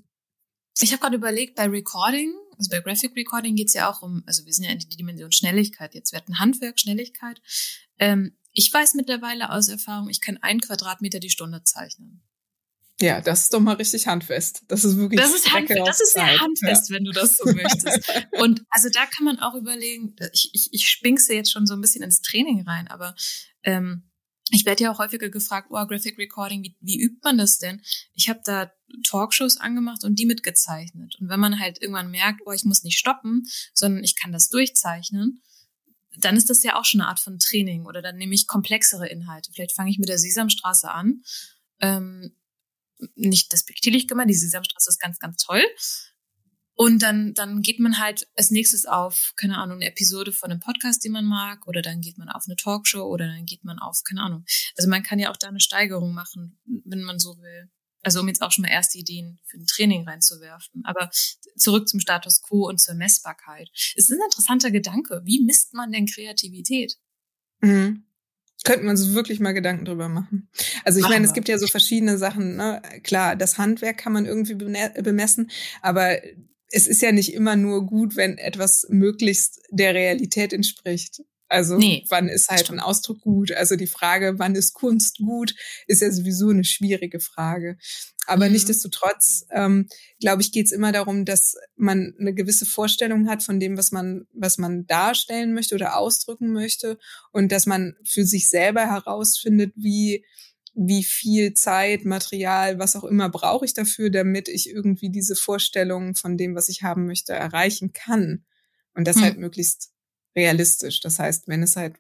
[0.80, 4.24] ich habe gerade überlegt, bei Recording also bei Graphic Recording geht es ja auch um,
[4.26, 6.12] also wir sind ja in die Dimension Schnelligkeit jetzt.
[6.12, 7.42] Wir hatten Handwerk, Schnelligkeit.
[8.00, 12.22] Ähm, ich weiß mittlerweile aus Erfahrung, ich kann ein Quadratmeter die Stunde zeichnen.
[13.02, 14.64] Ja, das ist doch mal richtig handfest.
[14.68, 16.96] Das ist wirklich Das ist, handfest, das ist sehr handfest, ja.
[16.96, 18.12] wenn du das so möchtest.
[18.40, 21.82] Und also da kann man auch überlegen, ich, ich, ich spinkse jetzt schon so ein
[21.82, 23.16] bisschen ins Training rein, aber
[23.64, 24.04] ähm,
[24.54, 27.82] ich werde ja auch häufiger gefragt, oh, Graphic Recording, wie, wie übt man das denn?
[28.14, 28.72] Ich habe da
[29.04, 31.16] Talkshows angemacht und die mitgezeichnet.
[31.20, 34.50] Und wenn man halt irgendwann merkt, oh, ich muss nicht stoppen, sondern ich kann das
[34.50, 35.42] durchzeichnen,
[36.18, 37.86] dann ist das ja auch schon eine Art von Training.
[37.86, 39.52] Oder dann nehme ich komplexere Inhalte.
[39.52, 41.24] Vielleicht fange ich mit der Sesamstraße an.
[41.80, 42.36] Ähm,
[43.16, 45.64] nicht despektierlich gemeint, die Sesamstraße ist ganz, ganz toll.
[46.76, 50.60] Und dann, dann geht man halt als nächstes auf, keine Ahnung, eine Episode von einem
[50.60, 53.78] Podcast, den man mag, oder dann geht man auf eine Talkshow, oder dann geht man
[53.80, 54.44] auf, keine Ahnung.
[54.76, 57.70] Also man kann ja auch da eine Steigerung machen, wenn man so will.
[58.02, 60.84] Also um jetzt auch schon mal erste Ideen für ein Training reinzuwerfen.
[60.84, 61.10] Aber
[61.56, 63.70] zurück zum Status quo und zur Messbarkeit.
[63.96, 65.22] Es ist ein interessanter Gedanke.
[65.24, 66.98] Wie misst man denn Kreativität?
[67.62, 68.04] Mhm.
[68.66, 70.50] Könnten wir uns wirklich mal Gedanken drüber machen.
[70.86, 72.56] Also ich meine, es gibt ja so verschiedene Sachen.
[72.56, 72.82] Ne?
[73.04, 75.52] Klar, das Handwerk kann man irgendwie bemessen,
[75.82, 76.18] aber
[76.74, 81.22] es ist ja nicht immer nur gut, wenn etwas möglichst der Realität entspricht.
[81.48, 83.52] Also nee, wann ist halt ein Ausdruck gut?
[83.52, 85.54] Also die Frage, wann ist Kunst gut,
[85.86, 87.78] ist ja sowieso eine schwierige Frage.
[88.26, 88.54] Aber mhm.
[88.54, 89.88] nichtdestotrotz, ähm,
[90.20, 93.92] glaube ich, geht es immer darum, dass man eine gewisse Vorstellung hat von dem, was
[93.92, 96.98] man, was man darstellen möchte oder ausdrücken möchte
[97.32, 100.26] und dass man für sich selber herausfindet, wie
[100.74, 106.16] wie viel Zeit, Material, was auch immer brauche ich dafür, damit ich irgendwie diese Vorstellung
[106.16, 108.44] von dem, was ich haben möchte, erreichen kann.
[108.96, 109.24] Und das hm.
[109.24, 109.92] halt möglichst
[110.36, 111.00] realistisch.
[111.00, 111.96] Das heißt, wenn es halt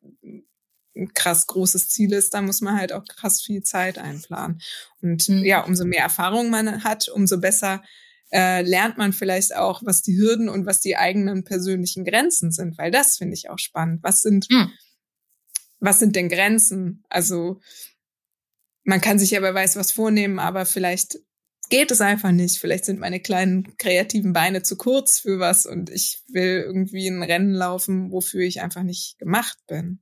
[0.96, 4.62] ein krass großes Ziel ist, dann muss man halt auch krass viel Zeit einplanen.
[5.02, 5.46] Und hm.
[5.46, 7.84] ja, umso mehr Erfahrung man hat, umso besser
[8.32, 12.78] äh, lernt man vielleicht auch, was die Hürden und was die eigenen persönlichen Grenzen sind,
[12.80, 14.02] weil das finde ich auch spannend.
[14.02, 14.72] Was sind, hm.
[15.80, 17.04] was sind denn Grenzen?
[17.10, 17.62] Also
[18.84, 21.18] man kann sich ja wer weiß was vornehmen, aber vielleicht
[21.70, 22.60] geht es einfach nicht.
[22.60, 27.24] Vielleicht sind meine kleinen kreativen Beine zu kurz für was und ich will irgendwie ein
[27.24, 30.00] Rennen laufen, wofür ich einfach nicht gemacht bin.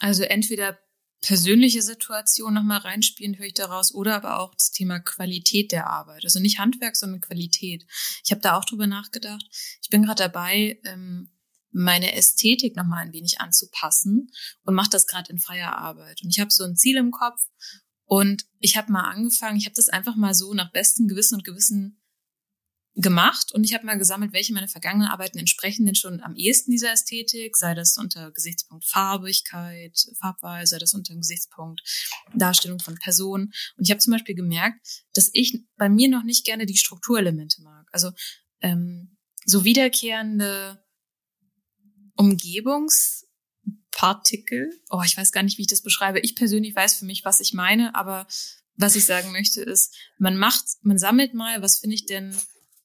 [0.00, 0.78] Also entweder
[1.22, 6.24] persönliche Situation nochmal reinspielen, höre ich daraus, oder aber auch das Thema Qualität der Arbeit.
[6.24, 7.86] Also nicht Handwerk, sondern Qualität.
[8.24, 9.44] Ich habe da auch drüber nachgedacht.
[9.82, 11.30] Ich bin gerade dabei, ähm,
[11.76, 14.30] meine Ästhetik nochmal ein wenig anzupassen
[14.62, 16.22] und mache das gerade in freier Arbeit.
[16.22, 17.42] Und ich habe so ein Ziel im Kopf
[18.06, 21.44] und ich habe mal angefangen, ich habe das einfach mal so nach bestem Gewissen und
[21.44, 22.00] Gewissen
[22.94, 26.70] gemacht und ich habe mal gesammelt, welche meiner vergangenen Arbeiten entsprechen denn schon am ehesten
[26.70, 31.82] dieser Ästhetik, sei das unter Gesichtspunkt Farbigkeit, Farbwahl, sei das unter dem Gesichtspunkt
[32.34, 33.52] Darstellung von Personen.
[33.76, 37.60] Und ich habe zum Beispiel gemerkt, dass ich bei mir noch nicht gerne die Strukturelemente
[37.60, 37.86] mag.
[37.92, 38.12] Also
[38.62, 40.85] ähm, so wiederkehrende
[42.16, 44.70] Umgebungspartikel.
[44.90, 46.20] Oh, ich weiß gar nicht, wie ich das beschreibe.
[46.20, 48.26] Ich persönlich weiß für mich, was ich meine, aber
[48.76, 52.36] was ich sagen möchte ist, man macht, man sammelt mal, was finde ich denn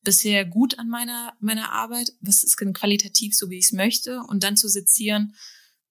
[0.03, 4.21] bisher gut an meiner, meiner Arbeit, was ist denn qualitativ so, wie ich es möchte,
[4.27, 5.35] und dann zu sezieren,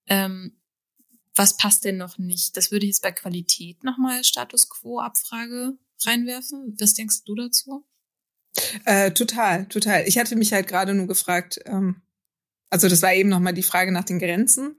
[0.07, 0.57] ähm,
[1.36, 2.57] was passt denn noch nicht.
[2.57, 6.76] Das würde ich jetzt bei Qualität nochmal Status Quo-Abfrage reinwerfen.
[6.78, 7.86] Was denkst du dazu?
[8.84, 10.07] Äh, total, total.
[10.07, 12.03] Ich hatte mich halt gerade nur gefragt, ähm,
[12.71, 14.77] also das war eben nochmal die Frage nach den Grenzen.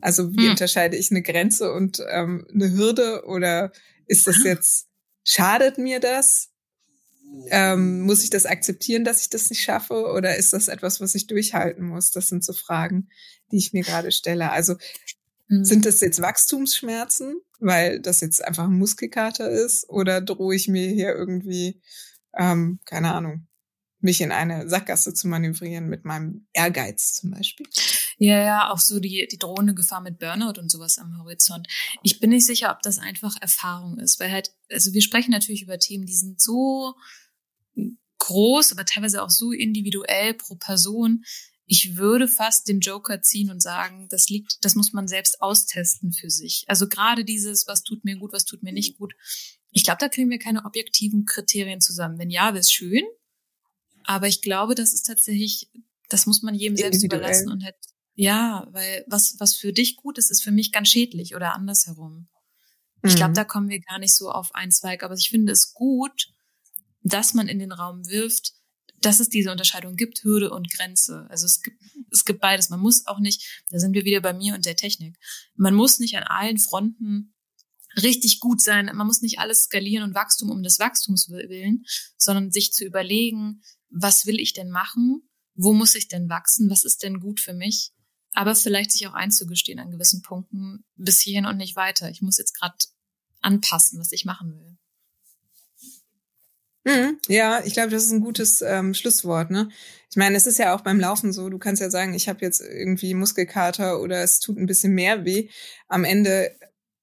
[0.00, 0.50] Also wie hm.
[0.50, 3.70] unterscheide ich eine Grenze und ähm, eine Hürde oder
[4.06, 4.88] ist das jetzt,
[5.24, 6.50] schadet mir das?
[7.50, 10.06] Ähm, muss ich das akzeptieren, dass ich das nicht schaffe?
[10.12, 12.10] Oder ist das etwas, was ich durchhalten muss?
[12.10, 13.08] Das sind so Fragen,
[13.50, 14.50] die ich mir gerade stelle.
[14.50, 14.76] Also
[15.48, 15.64] mhm.
[15.64, 19.88] sind das jetzt Wachstumsschmerzen, weil das jetzt einfach ein Muskelkater ist?
[19.88, 21.80] Oder drohe ich mir hier irgendwie,
[22.38, 23.46] ähm, keine Ahnung,
[24.04, 27.66] mich in eine Sackgasse zu manövrieren mit meinem Ehrgeiz zum Beispiel.
[28.18, 31.66] Ja, ja, auch so die, die drohende Gefahr mit Burnout und sowas am Horizont.
[32.02, 35.62] Ich bin nicht sicher, ob das einfach Erfahrung ist, weil halt, also wir sprechen natürlich
[35.62, 36.94] über Themen, die sind so
[38.18, 41.24] groß, aber teilweise auch so individuell pro Person.
[41.66, 46.12] Ich würde fast den Joker ziehen und sagen, das liegt, das muss man selbst austesten
[46.12, 46.64] für sich.
[46.68, 49.14] Also gerade dieses, was tut mir gut, was tut mir nicht gut.
[49.70, 52.18] Ich glaube, da kriegen wir keine objektiven Kriterien zusammen.
[52.18, 53.02] Wenn ja, wäre es schön.
[54.04, 55.70] Aber ich glaube, das ist tatsächlich,
[56.08, 57.76] das muss man jedem selbst überlassen und halt,
[58.14, 62.28] ja, weil was, was für dich gut ist, ist für mich ganz schädlich oder andersherum.
[63.02, 63.10] Mhm.
[63.10, 65.02] Ich glaube, da kommen wir gar nicht so auf einen Zweig.
[65.02, 66.28] Aber ich finde es gut,
[67.02, 68.52] dass man in den Raum wirft,
[69.00, 71.26] dass es diese Unterscheidung gibt, Hürde und Grenze.
[71.28, 71.76] Also es gibt,
[72.10, 72.70] es gibt beides.
[72.70, 75.18] Man muss auch nicht, da sind wir wieder bei mir und der Technik.
[75.54, 77.34] Man muss nicht an allen Fronten
[78.02, 78.86] richtig gut sein.
[78.86, 81.84] Man muss nicht alles skalieren und Wachstum um des Wachstums willen,
[82.16, 83.62] sondern sich zu überlegen,
[83.94, 85.22] was will ich denn machen?
[85.54, 86.68] Wo muss ich denn wachsen?
[86.68, 87.92] Was ist denn gut für mich?
[88.32, 92.10] Aber vielleicht sich auch einzugestehen an gewissen Punkten bis hierhin und nicht weiter.
[92.10, 92.74] Ich muss jetzt gerade
[93.40, 94.76] anpassen, was ich machen will.
[96.86, 99.50] Mhm, ja, ich glaube, das ist ein gutes ähm, Schlusswort.
[99.50, 99.70] Ne?
[100.10, 101.48] Ich meine, es ist ja auch beim Laufen so.
[101.48, 105.24] Du kannst ja sagen, ich habe jetzt irgendwie Muskelkater oder es tut ein bisschen mehr
[105.24, 105.48] weh.
[105.88, 106.54] Am Ende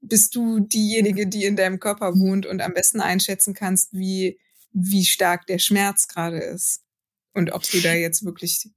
[0.01, 4.37] bist du diejenige, die in deinem Körper wohnt und am besten einschätzen kannst, wie
[4.73, 6.80] wie stark der Schmerz gerade ist.
[7.33, 8.69] Und ob du da jetzt wirklich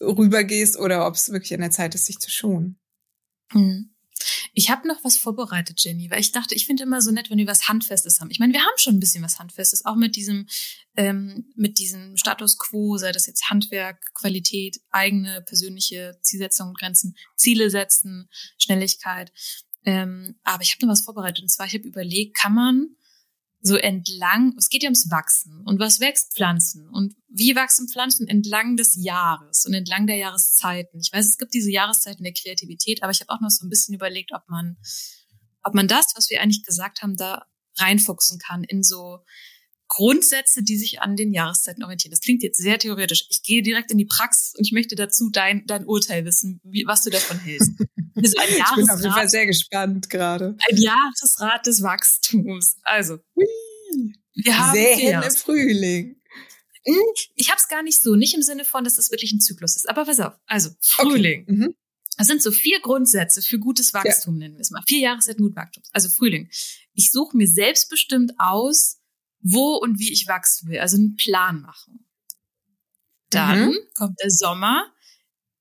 [0.00, 2.78] rübergehst oder ob es wirklich an der Zeit ist, sich zu schonen.
[3.52, 3.94] Hm.
[4.52, 7.38] Ich habe noch was vorbereitet, Jenny, weil ich dachte, ich finde immer so nett, wenn
[7.38, 8.30] wir was Handfestes haben.
[8.30, 10.48] Ich meine, wir haben schon ein bisschen was Handfestes, auch mit diesem,
[10.96, 17.70] ähm, mit diesem Status quo, sei das jetzt Handwerk, Qualität, eigene persönliche Zielsetzungen, Grenzen, Ziele
[17.70, 19.32] setzen, Schnelligkeit.
[19.84, 21.42] Ähm, aber ich habe noch was vorbereitet.
[21.42, 22.96] Und zwar, ich habe überlegt, kann man
[23.60, 25.62] so entlang, es geht ja ums Wachsen.
[25.64, 26.88] Und was wächst Pflanzen?
[26.88, 31.00] Und wie wachsen Pflanzen entlang des Jahres und entlang der Jahreszeiten?
[31.00, 33.68] Ich weiß, es gibt diese Jahreszeiten der Kreativität, aber ich habe auch noch so ein
[33.68, 34.76] bisschen überlegt, ob man,
[35.62, 37.46] ob man das, was wir eigentlich gesagt haben, da
[37.76, 39.18] reinfuchsen kann in so
[39.88, 42.10] Grundsätze, die sich an den Jahreszeiten orientieren.
[42.10, 43.26] Das klingt jetzt sehr theoretisch.
[43.30, 46.84] Ich gehe direkt in die Praxis und ich möchte dazu dein, dein Urteil wissen, wie,
[46.86, 47.72] was du davon hältst.
[48.24, 50.56] Also ein ich bin auf jeden Fall sehr gespannt gerade.
[50.70, 52.76] Ein Jahresrat des Wachstums.
[52.82, 53.18] Also,
[54.34, 56.20] wir haben Säen im Frühling.
[56.84, 56.96] Hm,
[57.34, 59.76] ich habe es gar nicht so, nicht im Sinne von, dass es wirklich ein Zyklus
[59.76, 59.88] ist.
[59.88, 61.42] Aber pass auf, also Frühling.
[61.42, 61.52] Okay.
[61.52, 61.74] Mhm.
[62.16, 64.40] Das sind so vier Grundsätze für gutes Wachstum, ja.
[64.40, 64.82] nennen wir es mal.
[64.86, 65.84] Vier Jahreszeiten gut Wachstum.
[65.92, 66.48] Also Frühling.
[66.94, 68.98] Ich suche mir selbstbestimmt aus,
[69.40, 70.80] wo und wie ich wachsen will.
[70.80, 72.04] Also einen Plan machen.
[73.30, 73.78] Dann mhm.
[73.94, 74.92] kommt der Sommer.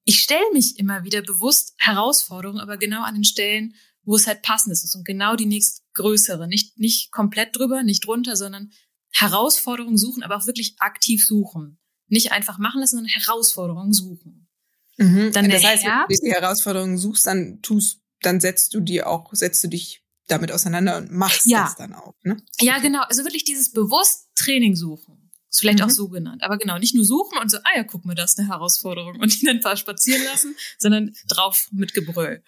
[0.07, 4.41] Ich stelle mich immer wieder bewusst Herausforderungen, aber genau an den Stellen, wo es halt
[4.41, 6.47] passend ist und genau die nächstgrößere.
[6.47, 8.71] Nicht, nicht komplett drüber, nicht drunter, sondern
[9.11, 11.77] Herausforderungen suchen, aber auch wirklich aktiv suchen.
[12.07, 14.47] Nicht einfach machen lassen, sondern Herausforderungen suchen.
[14.95, 15.33] Mhm.
[15.33, 19.03] Dann das heißt, Herbst, wenn du die Herausforderungen suchst, dann tust, dann setzt du die
[19.03, 21.63] auch, setzt du dich damit auseinander und machst ja.
[21.63, 22.15] das dann auch.
[22.23, 22.37] Ne?
[22.61, 23.01] Ja, genau.
[23.09, 25.16] Also wirklich dieses bewusst Training suchen.
[25.57, 25.85] Ist vielleicht mhm.
[25.85, 26.43] auch so genannt.
[26.43, 29.19] Aber genau, nicht nur suchen und so, ah ja, guck mal, das ist eine Herausforderung
[29.19, 32.43] und ihn dann paar spazieren lassen, sondern drauf mit Gebrüll.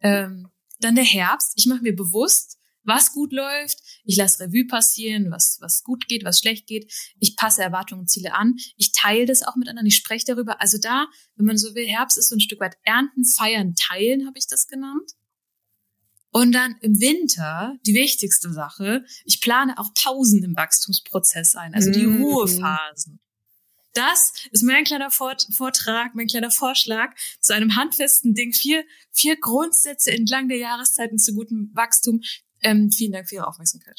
[0.00, 0.48] Ähm,
[0.80, 1.52] dann der Herbst.
[1.54, 3.78] Ich mache mir bewusst, was gut läuft.
[4.02, 6.92] Ich lasse Revue passieren, was, was gut geht, was schlecht geht.
[7.20, 8.56] Ich passe Erwartungen und Ziele an.
[8.76, 9.86] Ich teile das auch mit anderen.
[9.86, 10.60] Ich spreche darüber.
[10.60, 11.06] Also da,
[11.36, 14.48] wenn man so will, Herbst ist so ein Stück weit Ernten, Feiern, Teilen, habe ich
[14.48, 15.12] das genannt.
[16.30, 21.90] Und dann im Winter, die wichtigste Sache, ich plane auch Pausen im Wachstumsprozess ein, also
[21.90, 22.22] die mhm.
[22.22, 23.20] Ruhephasen.
[23.94, 28.52] das ist mein kleiner Vortrag, mein kleiner Vorschlag zu einem handfesten Ding.
[28.52, 32.20] Vier, vier Grundsätze entlang der Jahreszeiten zu gutem Wachstum.
[32.60, 33.98] Ähm, vielen Dank für Ihre Aufmerksamkeit.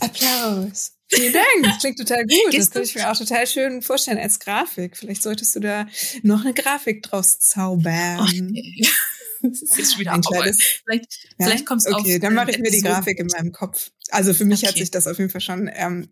[0.00, 0.92] Applaus.
[1.08, 1.46] Vielen Dank.
[1.62, 2.50] Das klingt total gut.
[2.50, 4.96] Gehst das könnte ich mir auch total schön vorstellen als Grafik.
[4.96, 5.86] Vielleicht solltest du da
[6.22, 8.20] noch eine Grafik draus zaubern.
[8.20, 8.88] Okay.
[9.44, 11.46] Das ist jetzt wieder ein kleines, Vielleicht, ja?
[11.46, 13.90] vielleicht kommst du Okay, dann mache ich mir die Grafik in meinem Kopf.
[14.10, 14.68] Also für mich okay.
[14.68, 16.08] hat sich das auf jeden Fall schon ähm,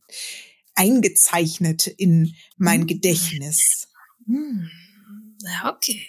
[0.75, 2.87] eingezeichnet in mein hm.
[2.87, 3.89] Gedächtnis.
[4.27, 4.69] Hm.
[5.45, 6.07] Ja, okay.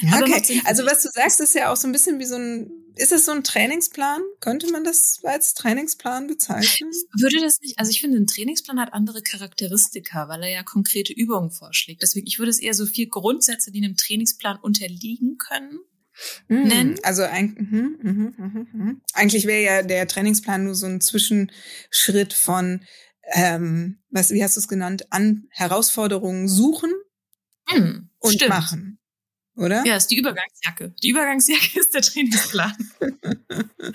[0.00, 0.60] Ja, okay.
[0.64, 3.24] Also was du sagst, ist ja auch so ein bisschen wie so ein, ist es
[3.24, 4.20] so ein Trainingsplan?
[4.40, 6.90] Könnte man das als Trainingsplan bezeichnen?
[7.16, 11.12] Würde das nicht, also ich finde, ein Trainingsplan hat andere Charakteristika, weil er ja konkrete
[11.12, 12.02] Übungen vorschlägt.
[12.02, 15.78] Deswegen, ich würde es eher so vier Grundsätze, die einem Trainingsplan unterliegen können,
[16.48, 17.00] mm, nennen.
[17.02, 19.02] Also ein, mm, mm, mm, mm.
[19.14, 22.84] eigentlich wäre ja der Trainingsplan nur so ein Zwischenschritt von,
[23.32, 26.92] ähm, was, wie hast du es genannt, an Herausforderungen suchen
[27.72, 28.50] mm, und stimmt.
[28.50, 28.98] machen
[29.56, 29.84] oder?
[29.86, 30.94] Ja, ist die Übergangsjacke.
[31.02, 32.76] Die Übergangsjacke ist der Trainingsplan.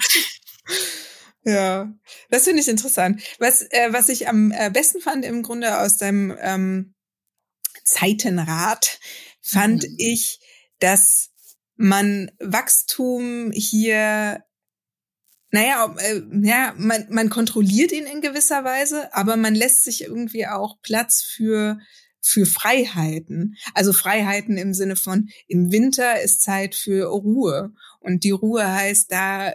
[1.43, 1.93] ja,
[2.30, 3.22] das finde ich interessant.
[3.39, 6.93] Was, äh, was ich am äh, besten fand im Grunde aus deinem ähm,
[7.84, 8.99] Zeitenrat,
[9.41, 9.95] fand mhm.
[9.97, 10.39] ich,
[10.80, 11.32] dass
[11.78, 14.43] man Wachstum hier
[15.49, 20.45] naja, äh, ja, man, man kontrolliert ihn in gewisser Weise, aber man lässt sich irgendwie
[20.45, 21.80] auch Platz für
[22.19, 23.55] für Freiheiten.
[23.73, 27.71] Also Freiheiten im Sinne von, im Winter ist Zeit für Ruhe.
[28.01, 29.53] Und die Ruhe heißt, da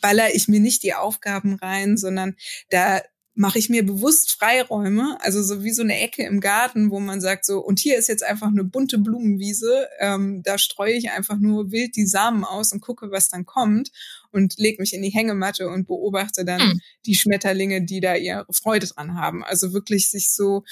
[0.00, 2.34] baller ich mir nicht die Aufgaben rein, sondern
[2.70, 3.00] da
[3.34, 7.20] mache ich mir bewusst Freiräume, also so wie so eine Ecke im Garten, wo man
[7.20, 11.38] sagt so, und hier ist jetzt einfach eine bunte Blumenwiese, ähm, da streue ich einfach
[11.38, 13.90] nur wild die Samen aus und gucke, was dann kommt
[14.30, 16.80] und leg mich in die Hängematte und beobachte dann hm.
[17.06, 19.42] die Schmetterlinge, die da ihre Freude dran haben.
[19.42, 20.62] Also wirklich sich so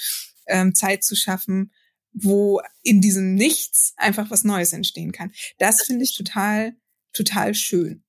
[0.47, 1.71] ähm, Zeit zu schaffen,
[2.13, 5.33] wo in diesem Nichts einfach was Neues entstehen kann.
[5.57, 6.75] Das finde ich total,
[7.11, 8.03] total schön.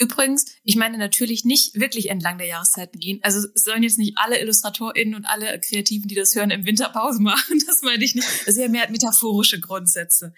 [0.00, 3.20] Übrigens, ich meine natürlich nicht wirklich entlang der Jahreszeiten gehen.
[3.22, 7.22] Also es sollen jetzt nicht alle IllustratorInnen und alle Kreativen, die das hören, im Winterpause
[7.22, 7.60] machen.
[7.66, 8.26] Das meine ich nicht.
[8.26, 10.34] Das ist ja mehr metaphorische Grundsätze.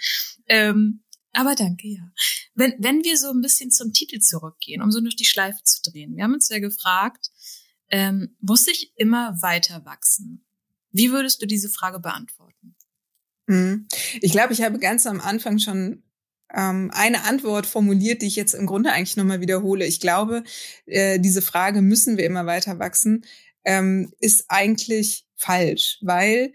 [0.47, 2.13] Ähm, aber danke, ja.
[2.55, 5.83] Wenn, wenn wir so ein bisschen zum Titel zurückgehen, um so durch die Schleife zu
[5.91, 6.17] drehen.
[6.17, 7.31] Wir haben uns ja gefragt,
[7.91, 10.47] ähm, muss ich immer weiter wachsen?
[10.93, 12.75] Wie würdest du diese Frage beantworten?
[13.49, 13.87] Hm.
[14.21, 16.03] Ich glaube, ich habe ganz am Anfang schon
[16.55, 19.85] ähm, eine Antwort formuliert, die ich jetzt im Grunde eigentlich nochmal wiederhole.
[19.87, 20.45] Ich glaube,
[20.87, 23.25] äh, diese Frage, müssen wir immer weiter wachsen,
[23.65, 26.53] ähm, ist eigentlich falsch, weil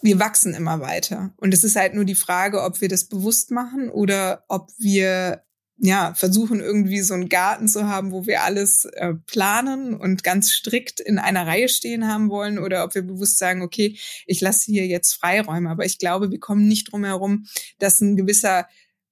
[0.00, 1.34] wir wachsen immer weiter.
[1.36, 5.42] Und es ist halt nur die Frage, ob wir das bewusst machen oder ob wir
[5.80, 10.50] ja, versuchen irgendwie so einen Garten zu haben, wo wir alles äh, planen und ganz
[10.50, 13.96] strikt in einer Reihe stehen haben wollen oder ob wir bewusst sagen, okay,
[14.26, 15.70] ich lasse hier jetzt Freiräume.
[15.70, 17.46] Aber ich glaube, wir kommen nicht drum herum,
[17.78, 18.66] dass ein gewisser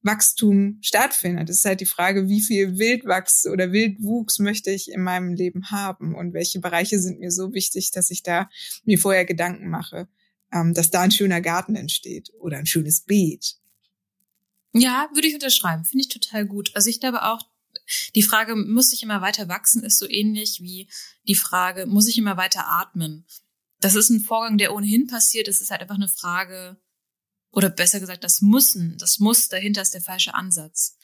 [0.06, 1.50] Wachstum stattfindet.
[1.50, 5.70] Es ist halt die Frage, wie viel Wildwachs oder Wildwuchs möchte ich in meinem Leben
[5.70, 8.48] haben und welche Bereiche sind mir so wichtig, dass ich da
[8.84, 10.08] mir vorher Gedanken mache,
[10.52, 13.56] ähm, dass da ein schöner Garten entsteht oder ein schönes Beet
[14.78, 15.84] ja, würde ich unterschreiben.
[15.84, 16.70] Finde ich total gut.
[16.74, 17.40] Also ich glaube auch,
[18.14, 20.88] die Frage, muss ich immer weiter wachsen, ist so ähnlich wie
[21.26, 23.26] die Frage, muss ich immer weiter atmen?
[23.80, 25.48] Das ist ein Vorgang, der ohnehin passiert.
[25.48, 26.76] Es ist halt einfach eine Frage,
[27.50, 30.98] oder besser gesagt, das Mussen, das Muss dahinter ist der falsche Ansatz.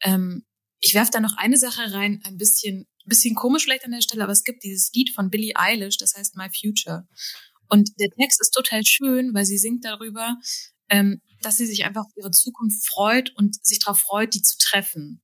[0.00, 0.44] Ähm,
[0.80, 4.22] ich werfe da noch eine Sache rein, ein bisschen, bisschen komisch vielleicht an der Stelle,
[4.22, 7.06] aber es gibt dieses Lied von Billie Eilish, das heißt My Future.
[7.68, 10.36] Und der Text ist total schön, weil sie singt darüber,
[10.88, 14.56] ähm, dass sie sich einfach auf ihre Zukunft freut und sich darauf freut, die zu
[14.58, 15.20] treffen.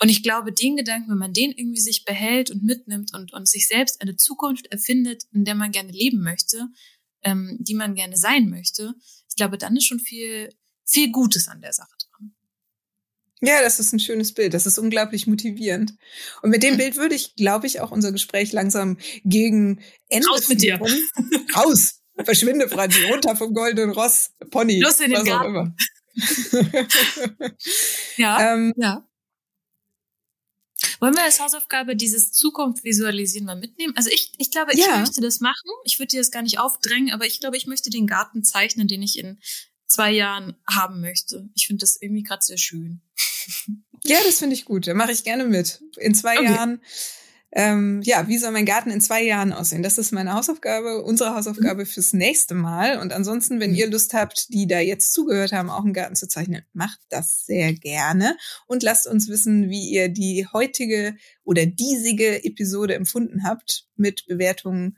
[0.00, 3.48] Und ich glaube, den Gedanken, wenn man den irgendwie sich behält und mitnimmt und, und
[3.48, 6.68] sich selbst eine Zukunft erfindet, in der man gerne leben möchte,
[7.22, 8.94] ähm, die man gerne sein möchte,
[9.28, 10.50] ich glaube, dann ist schon viel,
[10.84, 12.34] viel Gutes an der Sache dran.
[13.40, 14.54] Ja, das ist ein schönes Bild.
[14.54, 15.94] Das ist unglaublich motivierend.
[16.42, 16.78] Und mit dem hm.
[16.78, 20.80] Bild würde ich, glaube ich, auch unser Gespräch langsam gegen Ende Raus mit dir.
[21.56, 22.02] Raus.
[22.24, 25.44] Verschwinde, Franzi, runter vom goldenen Ross, Pony, Los in den was Garten.
[25.44, 25.74] auch immer.
[28.16, 29.08] ja, ähm, ja.
[31.02, 33.92] Wollen wir als Hausaufgabe dieses Zukunft visualisieren mal mitnehmen?
[33.96, 34.98] Also ich, ich glaube, ich ja.
[34.98, 35.68] möchte das machen.
[35.82, 38.86] Ich würde dir das gar nicht aufdrängen, aber ich glaube, ich möchte den Garten zeichnen,
[38.86, 39.40] den ich in
[39.88, 41.50] zwei Jahren haben möchte.
[41.56, 43.02] Ich finde das irgendwie gerade sehr schön.
[44.04, 44.86] Ja, das finde ich gut.
[44.86, 45.82] Da mache ich gerne mit.
[45.96, 46.44] In zwei okay.
[46.44, 46.80] Jahren
[47.54, 49.82] ähm, ja, wie soll mein Garten in zwei Jahren aussehen?
[49.82, 52.98] Das ist meine Hausaufgabe, unsere Hausaufgabe fürs nächste Mal.
[52.98, 56.26] Und ansonsten, wenn ihr Lust habt, die da jetzt zugehört haben, auch einen Garten zu
[56.28, 62.42] zeichnen, macht das sehr gerne und lasst uns wissen, wie ihr die heutige oder diesige
[62.42, 64.96] Episode empfunden habt mit Bewertungen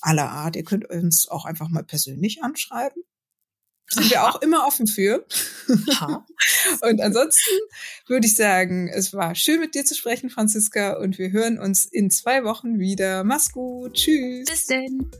[0.00, 0.56] aller Art.
[0.56, 3.02] Ihr könnt uns auch einfach mal persönlich anschreiben.
[3.88, 5.24] Sind wir auch immer offen für.
[5.68, 7.54] und ansonsten
[8.06, 11.84] würde ich sagen, es war schön mit dir zu sprechen, Franziska, und wir hören uns
[11.84, 13.24] in zwei Wochen wieder.
[13.24, 13.94] Mach's gut.
[13.94, 14.46] Tschüss.
[14.46, 15.10] Bis denn.